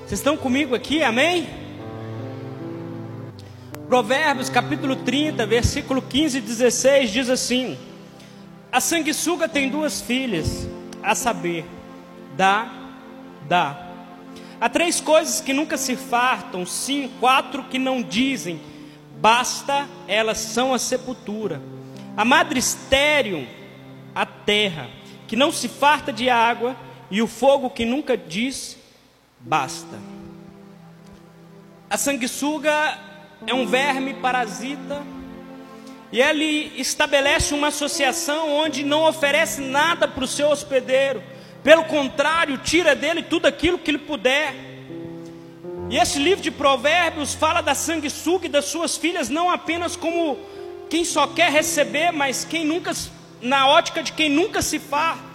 Vocês 0.06 0.20
estão 0.20 0.36
comigo 0.36 0.74
aqui, 0.74 1.02
amém? 1.02 1.59
Provérbios 3.90 4.48
capítulo 4.48 4.94
30, 4.94 5.44
versículo 5.46 6.00
15 6.00 6.38
e 6.38 6.40
16 6.40 7.10
diz 7.10 7.28
assim: 7.28 7.76
A 8.70 8.80
sanguessuga 8.80 9.48
tem 9.48 9.68
duas 9.68 10.00
filhas, 10.00 10.68
a 11.02 11.12
saber, 11.16 11.64
dá, 12.36 12.70
dá. 13.48 13.88
Há 14.60 14.68
três 14.68 15.00
coisas 15.00 15.40
que 15.40 15.52
nunca 15.52 15.76
se 15.76 15.96
fartam, 15.96 16.64
sim, 16.64 17.10
quatro 17.18 17.64
que 17.64 17.80
não 17.80 18.00
dizem, 18.00 18.60
basta, 19.20 19.88
elas 20.06 20.38
são 20.38 20.72
a 20.72 20.78
sepultura. 20.78 21.60
A 22.16 22.24
madre 22.24 22.60
estéreo, 22.60 23.44
a 24.14 24.24
terra, 24.24 24.88
que 25.26 25.34
não 25.34 25.50
se 25.50 25.66
farta 25.66 26.12
de 26.12 26.30
água, 26.30 26.76
e 27.10 27.20
o 27.20 27.26
fogo 27.26 27.68
que 27.68 27.84
nunca 27.84 28.16
diz, 28.16 28.78
basta. 29.40 29.98
A 31.90 31.96
sanguessuga 31.96 33.09
é 33.46 33.54
um 33.54 33.66
verme 33.66 34.14
parasita. 34.14 35.02
E 36.12 36.20
ele 36.20 36.72
estabelece 36.76 37.54
uma 37.54 37.68
associação 37.68 38.50
onde 38.50 38.82
não 38.82 39.08
oferece 39.08 39.60
nada 39.60 40.08
para 40.08 40.24
o 40.24 40.28
seu 40.28 40.48
hospedeiro. 40.48 41.22
Pelo 41.62 41.84
contrário, 41.84 42.58
tira 42.58 42.94
dele 42.96 43.22
tudo 43.22 43.46
aquilo 43.46 43.78
que 43.78 43.90
ele 43.90 43.98
puder. 43.98 44.54
E 45.88 45.96
esse 45.96 46.18
livro 46.18 46.42
de 46.42 46.50
Provérbios 46.50 47.34
fala 47.34 47.60
da 47.60 47.74
sanguessuga 47.74 48.46
e 48.46 48.48
das 48.48 48.66
suas 48.66 48.96
filhas 48.96 49.28
não 49.28 49.50
apenas 49.50 49.96
como 49.96 50.38
quem 50.88 51.04
só 51.04 51.26
quer 51.28 51.50
receber, 51.50 52.12
mas 52.12 52.44
quem 52.44 52.64
nunca, 52.64 52.92
na 53.40 53.68
ótica 53.68 54.02
de 54.02 54.12
quem 54.12 54.28
nunca 54.28 54.62
se 54.62 54.78
farta. 54.78 55.30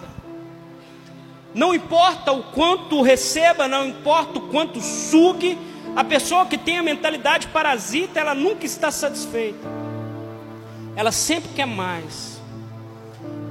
Não 1.54 1.74
importa 1.74 2.32
o 2.32 2.42
quanto 2.42 3.00
receba, 3.00 3.66
não 3.66 3.86
importa 3.86 4.38
o 4.38 4.48
quanto 4.48 4.80
sugue, 4.80 5.56
a 5.96 6.04
pessoa 6.04 6.44
que 6.44 6.58
tem 6.58 6.76
a 6.76 6.82
mentalidade 6.82 7.48
parasita, 7.48 8.20
ela 8.20 8.34
nunca 8.34 8.66
está 8.66 8.90
satisfeita. 8.90 9.66
Ela 10.94 11.10
sempre 11.10 11.48
quer 11.54 11.66
mais. 11.66 12.38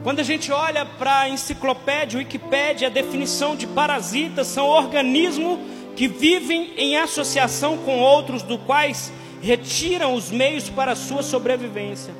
Quando 0.03 0.19
a 0.19 0.23
gente 0.23 0.51
olha 0.51 0.85
para 0.85 1.21
a 1.21 1.29
enciclopédia, 1.29 2.19
Wikipédia, 2.19 2.87
a 2.87 2.91
definição 2.91 3.55
de 3.55 3.65
parasita 3.65 4.43
são 4.43 4.67
organismos 4.67 5.57
que 5.95 6.07
vivem 6.07 6.75
em 6.77 6.95
associação 6.97 7.79
com 7.79 7.97
outros, 7.99 8.43
do 8.43 8.59
quais 8.59 9.11
retiram 9.41 10.13
os 10.13 10.29
meios 10.29 10.69
para 10.69 10.95
sua 10.95 11.23
sobrevivência, 11.23 12.13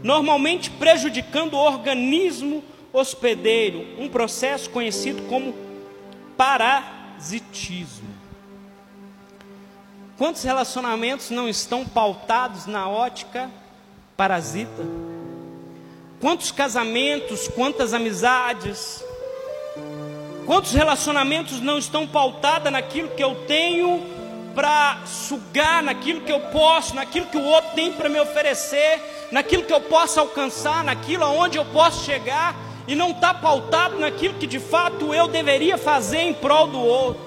normalmente 0.00 0.70
prejudicando 0.70 1.54
o 1.54 1.58
organismo 1.58 2.62
hospedeiro, 2.92 3.84
um 3.98 4.08
processo 4.08 4.70
conhecido 4.70 5.22
como 5.22 5.52
parasitismo. 6.36 8.11
Quantos 10.18 10.42
relacionamentos 10.42 11.30
não 11.30 11.48
estão 11.48 11.84
pautados 11.84 12.66
na 12.66 12.88
ótica 12.88 13.50
parasita? 14.16 14.84
Quantos 16.20 16.52
casamentos, 16.52 17.48
quantas 17.48 17.94
amizades, 17.94 19.02
quantos 20.46 20.72
relacionamentos 20.72 21.60
não 21.60 21.78
estão 21.78 22.06
pautados 22.06 22.70
naquilo 22.70 23.08
que 23.10 23.24
eu 23.24 23.34
tenho 23.46 24.00
para 24.54 24.98
sugar, 25.06 25.82
naquilo 25.82 26.20
que 26.20 26.30
eu 26.30 26.40
posso, 26.40 26.94
naquilo 26.94 27.26
que 27.26 27.38
o 27.38 27.44
outro 27.44 27.70
tem 27.74 27.92
para 27.92 28.08
me 28.08 28.20
oferecer, 28.20 29.28
naquilo 29.32 29.64
que 29.64 29.72
eu 29.72 29.80
posso 29.80 30.20
alcançar, 30.20 30.84
naquilo 30.84 31.24
aonde 31.24 31.56
eu 31.56 31.64
posso 31.64 32.04
chegar, 32.04 32.54
e 32.86 32.94
não 32.94 33.12
está 33.12 33.32
pautado 33.32 33.98
naquilo 33.98 34.34
que 34.34 34.46
de 34.46 34.60
fato 34.60 35.14
eu 35.14 35.26
deveria 35.26 35.78
fazer 35.78 36.18
em 36.18 36.34
prol 36.34 36.66
do 36.66 36.78
outro. 36.78 37.22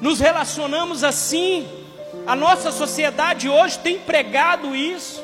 Nos 0.00 0.18
relacionamos 0.18 1.04
assim, 1.04 1.68
a 2.26 2.36
nossa 2.36 2.70
sociedade 2.70 3.48
hoje 3.48 3.78
tem 3.78 3.98
pregado 3.98 4.74
isso, 4.74 5.22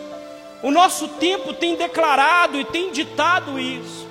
o 0.62 0.70
nosso 0.70 1.08
tempo 1.08 1.52
tem 1.52 1.76
declarado 1.76 2.58
e 2.58 2.64
tem 2.64 2.90
ditado 2.90 3.58
isso. 3.58 4.08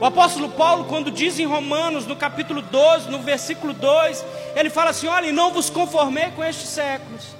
O 0.00 0.04
apóstolo 0.04 0.48
Paulo, 0.48 0.86
quando 0.86 1.10
diz 1.10 1.38
em 1.38 1.46
Romanos, 1.46 2.06
no 2.06 2.16
capítulo 2.16 2.60
12, 2.62 3.08
no 3.10 3.20
versículo 3.20 3.72
2, 3.72 4.24
ele 4.56 4.70
fala 4.70 4.90
assim: 4.90 5.06
Olha, 5.06 5.30
não 5.30 5.52
vos 5.52 5.70
conformei 5.70 6.30
com 6.30 6.42
estes 6.42 6.70
séculos, 6.70 7.36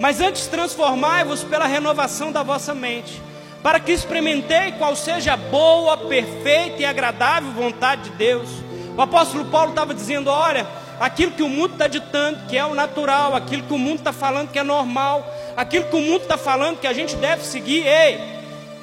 mas 0.00 0.20
antes 0.20 0.46
transformai-vos 0.46 1.44
pela 1.44 1.66
renovação 1.66 2.32
da 2.32 2.42
vossa 2.42 2.74
mente, 2.74 3.20
para 3.62 3.80
que 3.80 3.92
experimentei 3.92 4.72
qual 4.78 4.94
seja 4.96 5.34
a 5.34 5.36
boa, 5.36 5.98
perfeita 5.98 6.80
e 6.80 6.84
agradável 6.86 7.50
vontade 7.52 8.04
de 8.04 8.10
Deus. 8.10 8.48
O 8.96 9.02
apóstolo 9.02 9.44
Paulo 9.46 9.70
estava 9.70 9.92
dizendo: 9.92 10.30
Olha, 10.30 10.66
aquilo 11.00 11.32
que 11.32 11.42
o 11.42 11.48
mundo 11.48 11.72
está 11.72 11.86
ditando, 11.86 12.46
que 12.48 12.56
é 12.56 12.64
o 12.64 12.74
natural, 12.74 13.34
aquilo 13.34 13.62
que 13.62 13.72
o 13.72 13.78
mundo 13.78 13.98
está 13.98 14.12
falando 14.12 14.50
que 14.50 14.58
é 14.58 14.62
normal, 14.62 15.26
aquilo 15.56 15.86
que 15.86 15.96
o 15.96 16.00
mundo 16.00 16.22
está 16.22 16.38
falando 16.38 16.78
que 16.78 16.86
a 16.86 16.92
gente 16.92 17.16
deve 17.16 17.44
seguir, 17.44 17.86
ei, 17.86 18.20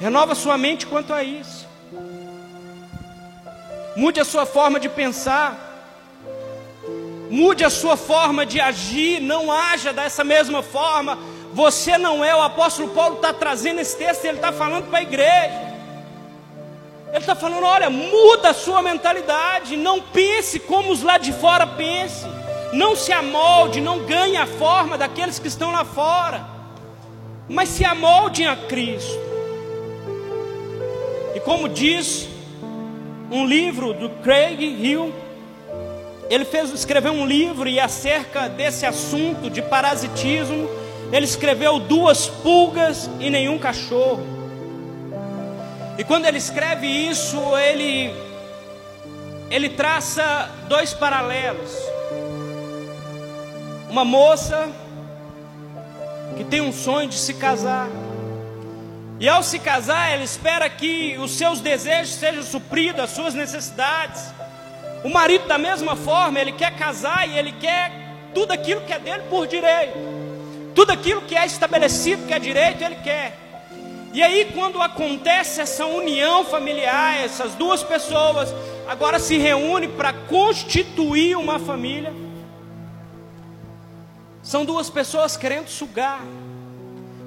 renova 0.00 0.34
sua 0.34 0.56
mente 0.56 0.86
quanto 0.86 1.12
a 1.12 1.22
isso. 1.22 1.64
Mude 3.96 4.20
a 4.20 4.24
sua 4.24 4.44
forma 4.44 4.80
de 4.80 4.88
pensar. 4.88 5.56
Mude 7.30 7.64
a 7.64 7.70
sua 7.70 7.96
forma 7.96 8.44
de 8.44 8.60
agir. 8.60 9.20
Não 9.20 9.52
haja 9.52 9.92
dessa 9.92 10.24
mesma 10.24 10.62
forma. 10.62 11.16
Você 11.52 11.96
não 11.96 12.24
é. 12.24 12.34
O 12.34 12.42
apóstolo 12.42 12.88
Paulo 12.88 13.16
está 13.16 13.32
trazendo 13.32 13.80
esse 13.80 13.96
texto. 13.96 14.24
Ele 14.24 14.38
está 14.38 14.52
falando 14.52 14.88
para 14.88 14.98
a 14.98 15.02
igreja. 15.02 15.73
Ele 17.14 17.22
está 17.22 17.36
falando: 17.36 17.64
olha, 17.64 17.88
muda 17.88 18.50
a 18.50 18.54
sua 18.54 18.82
mentalidade. 18.82 19.76
Não 19.76 20.00
pense 20.00 20.58
como 20.58 20.90
os 20.90 21.00
lá 21.00 21.16
de 21.16 21.32
fora 21.32 21.64
pensem. 21.64 22.28
Não 22.72 22.96
se 22.96 23.12
amolde. 23.12 23.80
Não 23.80 24.00
ganhe 24.00 24.36
a 24.36 24.48
forma 24.48 24.98
daqueles 24.98 25.38
que 25.38 25.46
estão 25.46 25.70
lá 25.70 25.84
fora. 25.84 26.44
Mas 27.48 27.68
se 27.68 27.84
amoldem 27.84 28.48
a 28.48 28.56
Cristo. 28.56 29.16
E 31.36 31.40
como 31.40 31.68
diz 31.68 32.28
um 33.30 33.46
livro 33.46 33.94
do 33.94 34.10
Craig 34.24 34.60
Hill. 34.60 35.14
Ele 36.28 36.44
fez 36.44 36.72
escreveu 36.72 37.12
um 37.12 37.24
livro 37.24 37.68
e 37.68 37.78
acerca 37.78 38.48
desse 38.48 38.86
assunto 38.86 39.48
de 39.48 39.62
parasitismo, 39.62 40.68
ele 41.12 41.26
escreveu 41.26 41.78
duas 41.78 42.26
pulgas 42.26 43.08
e 43.20 43.30
nenhum 43.30 43.58
cachorro. 43.58 44.33
E 45.96 46.04
quando 46.04 46.26
ele 46.26 46.38
escreve 46.38 46.86
isso, 46.86 47.38
ele 47.56 48.12
ele 49.50 49.68
traça 49.68 50.50
dois 50.68 50.92
paralelos. 50.92 51.70
Uma 53.88 54.04
moça 54.04 54.68
que 56.36 56.44
tem 56.44 56.60
um 56.60 56.72
sonho 56.72 57.08
de 57.08 57.16
se 57.16 57.34
casar. 57.34 57.88
E 59.20 59.28
ao 59.28 59.42
se 59.42 59.60
casar, 59.60 60.10
ela 60.10 60.24
espera 60.24 60.68
que 60.68 61.16
os 61.18 61.32
seus 61.32 61.60
desejos 61.60 62.14
sejam 62.14 62.42
supridos, 62.42 63.00
as 63.00 63.10
suas 63.10 63.32
necessidades. 63.32 64.34
O 65.04 65.08
marido, 65.08 65.46
da 65.46 65.58
mesma 65.58 65.94
forma, 65.94 66.40
ele 66.40 66.52
quer 66.52 66.74
casar 66.76 67.28
e 67.28 67.38
ele 67.38 67.52
quer 67.52 67.92
tudo 68.34 68.52
aquilo 68.52 68.80
que 68.80 68.92
é 68.92 68.98
dele 68.98 69.22
por 69.30 69.46
direito. 69.46 69.96
Tudo 70.74 70.90
aquilo 70.90 71.22
que 71.22 71.36
é 71.36 71.46
estabelecido 71.46 72.26
que 72.26 72.34
é 72.34 72.38
direito, 72.40 72.82
ele 72.82 72.96
quer. 72.96 73.43
E 74.14 74.22
aí, 74.22 74.52
quando 74.54 74.80
acontece 74.80 75.60
essa 75.60 75.84
união 75.86 76.44
familiar, 76.44 77.16
essas 77.16 77.56
duas 77.56 77.82
pessoas 77.82 78.54
agora 78.86 79.18
se 79.18 79.36
reúnem 79.36 79.90
para 79.90 80.12
constituir 80.12 81.36
uma 81.36 81.58
família. 81.58 82.14
São 84.40 84.64
duas 84.64 84.88
pessoas 84.88 85.36
querendo 85.36 85.66
sugar. 85.66 86.20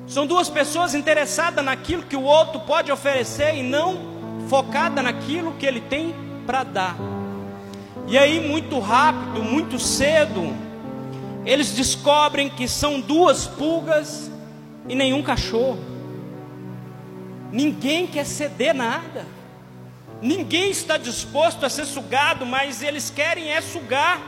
São 0.07 0.25
duas 0.25 0.49
pessoas 0.49 0.95
interessadas 0.95 1.65
naquilo 1.65 2.03
que 2.03 2.15
o 2.15 2.23
outro 2.23 2.61
pode 2.61 2.89
oferecer 2.89 3.53
e 3.55 3.63
não 3.63 3.99
focada 4.47 5.03
naquilo 5.03 5.55
que 5.55 5.65
ele 5.65 5.81
tem 5.81 6.15
para 6.45 6.63
dar. 6.63 6.95
E 8.07 8.17
aí, 8.17 8.39
muito 8.39 8.79
rápido, 8.79 9.43
muito 9.43 9.77
cedo, 9.77 10.55
eles 11.45 11.73
descobrem 11.73 12.47
que 12.47 12.65
são 12.65 13.01
duas 13.01 13.45
pulgas 13.45 14.31
e 14.87 14.95
nenhum 14.95 15.21
cachorro. 15.21 15.77
Ninguém 17.51 18.07
quer 18.07 18.25
ceder 18.25 18.73
nada. 18.73 19.25
Ninguém 20.21 20.71
está 20.71 20.97
disposto 20.97 21.65
a 21.65 21.69
ser 21.69 21.85
sugado, 21.85 22.45
mas 22.45 22.81
eles 22.81 23.09
querem 23.09 23.51
é 23.51 23.61
sugar. 23.61 24.19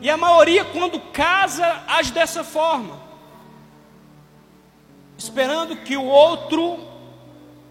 E 0.00 0.08
a 0.08 0.16
maioria, 0.16 0.64
quando 0.64 1.00
casa, 1.12 1.82
age 1.86 2.12
dessa 2.12 2.44
forma 2.44 3.00
esperando 5.20 5.76
que 5.76 5.98
o 5.98 6.04
outro 6.04 6.78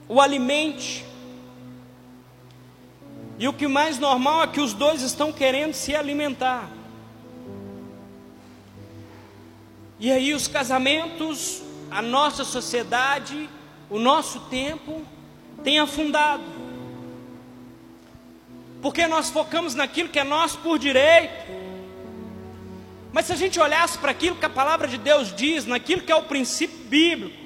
o 0.08 0.22
alimente. 0.22 1.04
E 3.40 3.48
o 3.48 3.54
que 3.54 3.68
mais 3.68 3.98
normal 3.98 4.44
é 4.44 4.48
que 4.48 4.60
os 4.60 4.74
dois 4.74 5.02
estão 5.02 5.32
querendo 5.32 5.74
se 5.74 5.96
alimentar. 5.96 6.70
E 10.00 10.12
aí 10.12 10.34
os 10.34 10.48
casamentos, 10.48 11.62
a 11.92 12.02
nossa 12.02 12.44
sociedade, 12.44 13.50
o 13.90 14.00
nosso 14.00 14.40
tempo 14.42 15.02
tem 15.64 15.80
afundado. 15.80 16.44
Porque 18.82 19.08
nós 19.08 19.30
focamos 19.30 19.76
naquilo 19.76 20.10
que 20.10 20.20
é 20.20 20.24
nosso 20.24 20.60
por 20.60 20.80
direito. 20.80 21.52
Mas 23.12 23.26
se 23.26 23.34
a 23.34 23.36
gente 23.36 23.60
olhasse 23.60 23.98
para 23.98 24.12
aquilo 24.12 24.36
que 24.36 24.46
a 24.46 24.50
palavra 24.50 24.88
de 24.88 24.98
Deus 24.98 25.34
diz, 25.36 25.66
naquilo 25.66 26.02
que 26.02 26.12
é 26.12 26.16
o 26.16 26.24
princípio 26.24 26.78
bíblico, 26.86 27.38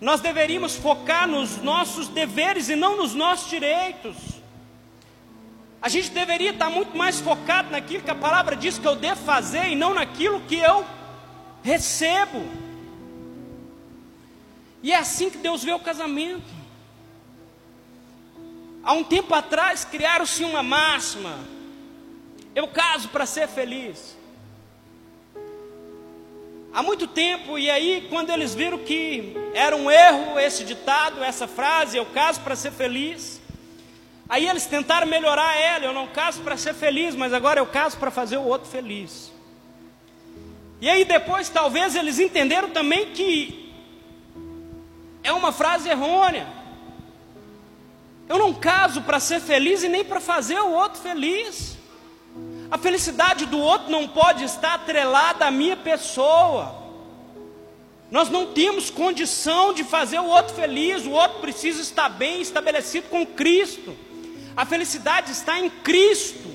nós 0.00 0.20
deveríamos 0.20 0.76
focar 0.76 1.26
nos 1.26 1.56
nossos 1.56 2.06
deveres 2.08 2.68
e 2.68 2.76
não 2.76 2.96
nos 2.96 3.14
nossos 3.14 3.50
direitos. 3.50 4.16
A 5.80 5.88
gente 5.88 6.10
deveria 6.10 6.50
estar 6.50 6.70
muito 6.70 6.96
mais 6.96 7.20
focado 7.20 7.70
naquilo 7.70 8.02
que 8.02 8.10
a 8.10 8.14
palavra 8.14 8.54
diz 8.54 8.78
que 8.78 8.86
eu 8.86 8.94
devo 8.94 9.20
fazer 9.24 9.68
e 9.68 9.76
não 9.76 9.94
naquilo 9.94 10.40
que 10.42 10.56
eu 10.56 10.84
recebo. 11.62 12.67
E 14.82 14.92
é 14.92 14.96
assim 14.96 15.30
que 15.30 15.38
Deus 15.38 15.64
vê 15.64 15.72
o 15.72 15.80
casamento. 15.80 16.58
Há 18.82 18.92
um 18.92 19.04
tempo 19.04 19.34
atrás 19.34 19.84
criaram-se 19.84 20.44
uma 20.44 20.62
máxima: 20.62 21.38
eu 22.54 22.68
caso 22.68 23.08
para 23.08 23.26
ser 23.26 23.48
feliz 23.48 24.18
há 26.78 26.82
muito 26.82 27.08
tempo, 27.08 27.58
e 27.58 27.68
aí, 27.68 28.06
quando 28.08 28.30
eles 28.30 28.54
viram 28.54 28.78
que 28.78 29.34
era 29.52 29.74
um 29.74 29.90
erro 29.90 30.38
esse 30.38 30.62
ditado, 30.64 31.22
essa 31.24 31.48
frase, 31.48 31.96
eu 31.96 32.06
caso 32.06 32.40
para 32.40 32.54
ser 32.54 32.70
feliz, 32.70 33.40
aí 34.28 34.48
eles 34.48 34.64
tentaram 34.66 35.06
melhorar 35.06 35.56
ela, 35.56 35.86
eu 35.86 35.92
não 35.92 36.06
caso 36.06 36.40
para 36.42 36.56
ser 36.56 36.74
feliz, 36.74 37.16
mas 37.16 37.32
agora 37.32 37.60
eu 37.60 37.66
caso 37.66 37.96
para 37.96 38.12
fazer 38.12 38.36
o 38.36 38.44
outro 38.44 38.70
feliz. 38.70 39.32
E 40.80 40.88
aí 40.88 41.04
depois, 41.04 41.48
talvez 41.48 41.96
eles 41.96 42.20
entenderam 42.20 42.70
também 42.70 43.06
que 43.06 43.67
é 45.28 45.32
uma 45.32 45.52
frase 45.52 45.88
errônea. 45.88 46.46
Eu 48.28 48.38
não 48.38 48.52
caso 48.52 49.02
para 49.02 49.20
ser 49.20 49.40
feliz 49.40 49.82
e 49.82 49.88
nem 49.88 50.04
para 50.04 50.20
fazer 50.20 50.58
o 50.58 50.72
outro 50.72 51.00
feliz. 51.00 51.76
A 52.70 52.78
felicidade 52.78 53.46
do 53.46 53.58
outro 53.58 53.90
não 53.90 54.08
pode 54.08 54.44
estar 54.44 54.74
atrelada 54.74 55.46
à 55.46 55.50
minha 55.50 55.76
pessoa. 55.76 56.74
Nós 58.10 58.30
não 58.30 58.46
temos 58.52 58.88
condição 58.90 59.74
de 59.74 59.84
fazer 59.84 60.18
o 60.18 60.26
outro 60.26 60.54
feliz, 60.54 61.04
o 61.04 61.10
outro 61.10 61.40
precisa 61.40 61.82
estar 61.82 62.08
bem 62.08 62.40
estabelecido 62.40 63.08
com 63.08 63.26
Cristo. 63.26 63.94
A 64.56 64.64
felicidade 64.64 65.32
está 65.32 65.58
em 65.60 65.68
Cristo. 65.68 66.48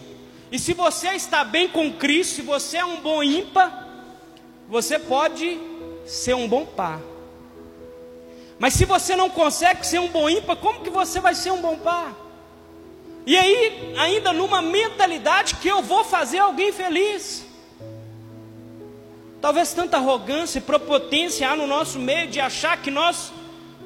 E 0.51 0.57
se 0.57 0.73
você 0.73 1.09
está 1.09 1.43
bem 1.43 1.67
com 1.67 1.93
Cristo, 1.93 2.35
se 2.35 2.41
você 2.41 2.77
é 2.77 2.85
um 2.85 3.01
bom 3.01 3.21
ímpar, 3.23 3.87
você 4.67 4.97
pode 4.97 5.59
ser 6.05 6.35
um 6.35 6.47
bom 6.47 6.65
par. 6.65 7.12
Mas 8.59 8.73
se 8.73 8.85
você 8.85 9.15
não 9.15 9.29
consegue 9.29 9.85
ser 9.85 9.99
um 9.99 10.07
bom 10.07 10.29
ímpar, 10.29 10.55
como 10.57 10.81
que 10.81 10.89
você 10.89 11.19
vai 11.19 11.35
ser 11.35 11.51
um 11.51 11.61
bom 11.61 11.77
par? 11.77 12.13
E 13.25 13.37
aí, 13.37 13.93
ainda 13.97 14.33
numa 14.33 14.61
mentalidade 14.61 15.55
que 15.55 15.67
eu 15.67 15.81
vou 15.81 16.03
fazer 16.03 16.39
alguém 16.39 16.71
feliz. 16.71 17.45
Talvez 19.41 19.73
tanta 19.73 19.97
arrogância 19.97 20.59
e 20.59 20.61
propotência 20.61 21.49
há 21.49 21.55
no 21.55 21.67
nosso 21.67 21.99
meio 21.99 22.27
de 22.27 22.39
achar 22.39 22.77
que 22.77 22.91
nós 22.91 23.31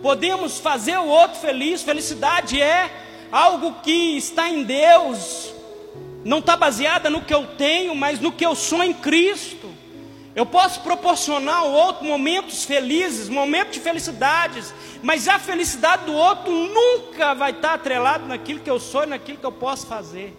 podemos 0.01 0.60
fazer 0.60 0.97
o 0.97 1.08
outro 1.08 1.39
feliz. 1.39 1.82
Felicidade 1.82 2.62
é 2.62 2.91
algo 3.32 3.75
que 3.82 4.17
está 4.17 4.49
em 4.49 4.63
Deus, 4.63 5.53
não 6.23 6.39
está 6.39 6.56
baseada 6.56 7.10
no 7.10 7.21
que 7.21 7.34
eu 7.34 7.45
tenho, 7.58 7.95
mas 7.95 8.19
no 8.19 8.32
que 8.32 8.45
eu 8.45 8.56
sou 8.56 8.84
em 8.84 8.93
Cristo. 8.93 9.66
Eu 10.38 10.45
posso 10.45 10.82
proporcionar 10.82 11.62
ao 11.62 11.71
outro 11.71 12.06
momentos 12.06 12.63
felizes, 12.63 13.28
momentos 13.28 13.73
de 13.73 13.80
felicidades, 13.80 14.71
mas 15.02 15.28
a 15.28 15.39
felicidade 15.39 16.06
do 16.06 16.13
outro 16.13 16.52
nunca 16.52 17.34
vai 17.34 17.50
estar 17.50 17.73
atrelada 17.73 18.23
naquilo 18.23 18.60
que 18.60 18.69
eu 18.69 18.80
sou 18.80 19.02
e 19.02 19.08
naquilo 19.08 19.39
que 19.39 19.45
eu 19.47 19.52
posso 19.52 19.88
fazer. 19.88 20.38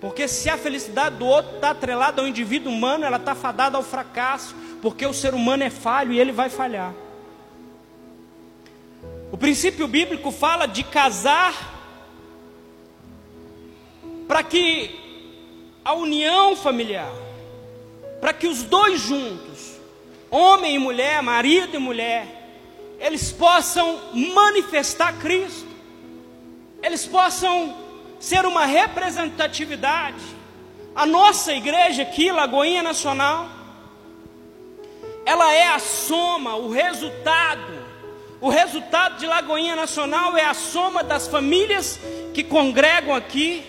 Porque 0.00 0.26
se 0.26 0.50
a 0.50 0.58
felicidade 0.58 1.18
do 1.18 1.26
outro 1.26 1.54
está 1.54 1.70
atrelada 1.70 2.20
ao 2.20 2.26
indivíduo 2.26 2.72
humano, 2.72 3.04
ela 3.04 3.18
está 3.18 3.36
fadada 3.36 3.76
ao 3.76 3.84
fracasso, 3.84 4.52
porque 4.82 5.06
o 5.06 5.14
ser 5.14 5.32
humano 5.32 5.62
é 5.62 5.70
falho 5.70 6.12
e 6.12 6.18
ele 6.18 6.32
vai 6.32 6.50
falhar. 6.50 6.92
O 9.30 9.36
princípio 9.36 9.86
bíblico 9.86 10.32
fala 10.32 10.66
de 10.66 10.82
casar 10.82 11.54
para 14.26 14.42
que 14.42 14.90
a 15.84 15.94
união 15.94 16.56
familiar 16.56 17.25
para 18.20 18.32
que 18.32 18.46
os 18.46 18.62
dois 18.62 19.00
juntos, 19.00 19.78
homem 20.30 20.74
e 20.74 20.78
mulher, 20.78 21.22
marido 21.22 21.76
e 21.76 21.78
mulher, 21.78 22.36
eles 22.98 23.30
possam 23.30 24.00
manifestar 24.14 25.12
Cristo, 25.18 25.66
eles 26.82 27.06
possam 27.06 27.76
ser 28.18 28.46
uma 28.46 28.64
representatividade. 28.64 30.22
A 30.94 31.04
nossa 31.04 31.52
igreja 31.52 32.02
aqui, 32.02 32.32
Lagoinha 32.32 32.82
Nacional, 32.82 33.48
ela 35.26 35.52
é 35.52 35.68
a 35.68 35.78
soma, 35.78 36.56
o 36.56 36.70
resultado. 36.70 37.84
O 38.40 38.48
resultado 38.48 39.18
de 39.18 39.26
Lagoinha 39.26 39.76
Nacional 39.76 40.36
é 40.36 40.44
a 40.44 40.54
soma 40.54 41.02
das 41.02 41.26
famílias 41.26 41.98
que 42.32 42.44
congregam 42.44 43.14
aqui, 43.14 43.64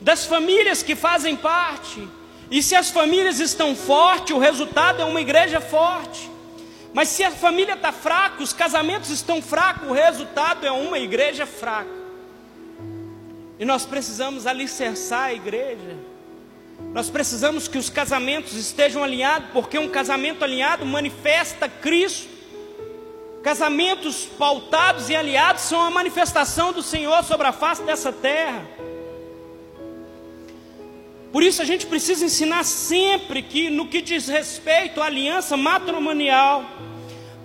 das 0.00 0.24
famílias 0.24 0.82
que 0.82 0.94
fazem 0.94 1.36
parte 1.36 2.08
e 2.52 2.62
se 2.62 2.74
as 2.74 2.90
famílias 2.90 3.40
estão 3.40 3.74
fortes, 3.74 4.36
o 4.36 4.38
resultado 4.38 5.00
é 5.00 5.06
uma 5.06 5.22
igreja 5.22 5.58
forte. 5.58 6.30
Mas 6.92 7.08
se 7.08 7.24
a 7.24 7.30
família 7.30 7.72
está 7.72 7.90
fraca, 7.92 8.42
os 8.42 8.52
casamentos 8.52 9.08
estão 9.08 9.40
fracos, 9.40 9.88
o 9.88 9.92
resultado 9.92 10.66
é 10.66 10.70
uma 10.70 10.98
igreja 10.98 11.46
fraca. 11.46 11.88
E 13.58 13.64
nós 13.64 13.86
precisamos 13.86 14.46
alicerçar 14.46 15.28
a 15.28 15.32
igreja. 15.32 15.96
Nós 16.92 17.08
precisamos 17.08 17.68
que 17.68 17.78
os 17.78 17.88
casamentos 17.88 18.52
estejam 18.52 19.02
alinhados, 19.02 19.48
porque 19.50 19.78
um 19.78 19.88
casamento 19.88 20.44
alinhado 20.44 20.84
manifesta 20.84 21.70
Cristo. 21.70 22.28
Casamentos 23.42 24.26
pautados 24.26 25.08
e 25.08 25.16
aliados 25.16 25.62
são 25.62 25.80
a 25.80 25.90
manifestação 25.90 26.70
do 26.70 26.82
Senhor 26.82 27.24
sobre 27.24 27.46
a 27.46 27.52
face 27.52 27.82
dessa 27.82 28.12
terra. 28.12 28.62
Por 31.32 31.42
isso 31.42 31.62
a 31.62 31.64
gente 31.64 31.86
precisa 31.86 32.26
ensinar 32.26 32.62
sempre 32.62 33.40
que, 33.40 33.70
no 33.70 33.86
que 33.86 34.02
diz 34.02 34.28
respeito 34.28 35.00
à 35.00 35.06
aliança 35.06 35.56
matrimonial, 35.56 36.62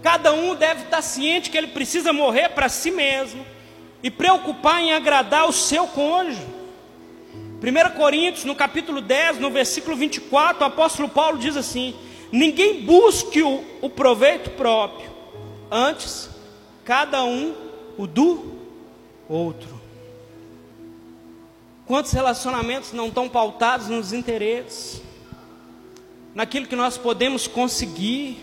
cada 0.03 0.33
um 0.33 0.53
deve 0.53 0.83
estar 0.83 1.01
ciente 1.01 1.49
que 1.49 1.57
ele 1.57 1.67
precisa 1.67 2.11
morrer 2.11 2.49
para 2.49 2.67
si 2.67 2.91
mesmo 2.91 3.45
e 4.03 4.11
preocupar 4.11 4.81
em 4.81 4.91
agradar 4.91 5.47
o 5.47 5.53
seu 5.53 5.87
cônjuge. 5.87 6.45
1 7.59 7.97
Coríntios, 7.97 8.43
no 8.43 8.55
capítulo 8.55 9.01
10, 9.01 9.39
no 9.39 9.49
versículo 9.49 9.95
24, 9.95 10.63
o 10.63 10.65
apóstolo 10.65 11.07
Paulo 11.07 11.37
diz 11.39 11.55
assim: 11.55 11.95
Ninguém 12.31 12.81
busque 12.83 13.41
o, 13.41 13.63
o 13.81 13.89
proveito 13.89 14.49
próprio, 14.51 15.09
antes, 15.71 16.29
cada 16.83 17.23
um 17.23 17.55
o 17.97 18.05
do 18.05 18.53
outro. 19.29 19.76
Quantos 21.87 22.11
relacionamentos 22.11 22.91
não 22.91 23.07
estão 23.07 23.29
pautados 23.29 23.87
nos 23.87 24.11
interesses, 24.11 25.01
naquilo 26.35 26.67
que 26.67 26.75
nós 26.75 26.97
podemos 26.97 27.47
conseguir? 27.47 28.37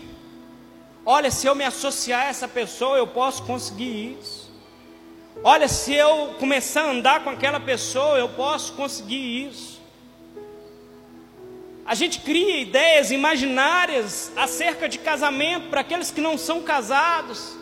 Olha, 1.05 1.29
se 1.29 1.45
eu 1.45 1.53
me 1.53 1.63
associar 1.63 2.23
a 2.23 2.29
essa 2.29 2.47
pessoa, 2.47 2.97
eu 2.97 3.05
posso 3.05 3.43
conseguir 3.43 4.17
isso. 4.19 4.51
Olha, 5.43 5.67
se 5.67 5.93
eu 5.93 6.33
começar 6.39 6.85
a 6.85 6.89
andar 6.89 7.23
com 7.23 7.29
aquela 7.29 7.59
pessoa, 7.59 8.17
eu 8.17 8.29
posso 8.29 8.73
conseguir 8.73 9.47
isso. 9.47 9.79
A 11.85 11.93
gente 11.93 12.21
cria 12.21 12.61
ideias 12.61 13.11
imaginárias 13.11 14.31
acerca 14.35 14.89
de 14.89 14.97
casamento 14.97 15.69
para 15.69 15.81
aqueles 15.81 16.09
que 16.09 16.19
não 16.19 16.35
são 16.35 16.63
casados. 16.63 17.54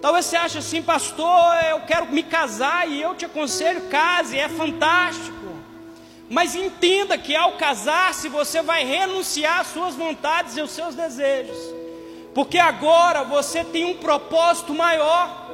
Talvez 0.00 0.26
você 0.26 0.36
ache 0.36 0.58
assim, 0.58 0.80
pastor, 0.80 1.54
eu 1.70 1.80
quero 1.80 2.06
me 2.06 2.22
casar 2.22 2.88
e 2.88 3.02
eu 3.02 3.14
te 3.14 3.24
aconselho, 3.24 3.88
case, 3.88 4.38
é 4.38 4.48
fantástico. 4.48 5.36
Mas 6.30 6.54
entenda 6.54 7.18
que 7.18 7.34
ao 7.34 7.52
casar-se 7.52 8.28
você 8.28 8.62
vai 8.62 8.84
renunciar 8.84 9.60
às 9.60 9.68
suas 9.68 9.94
vontades 9.94 10.56
e 10.56 10.60
aos 10.60 10.70
seus 10.70 10.94
desejos. 10.94 11.56
Porque 12.34 12.58
agora 12.58 13.24
você 13.24 13.64
tem 13.64 13.84
um 13.86 13.96
propósito 13.96 14.72
maior. 14.74 15.48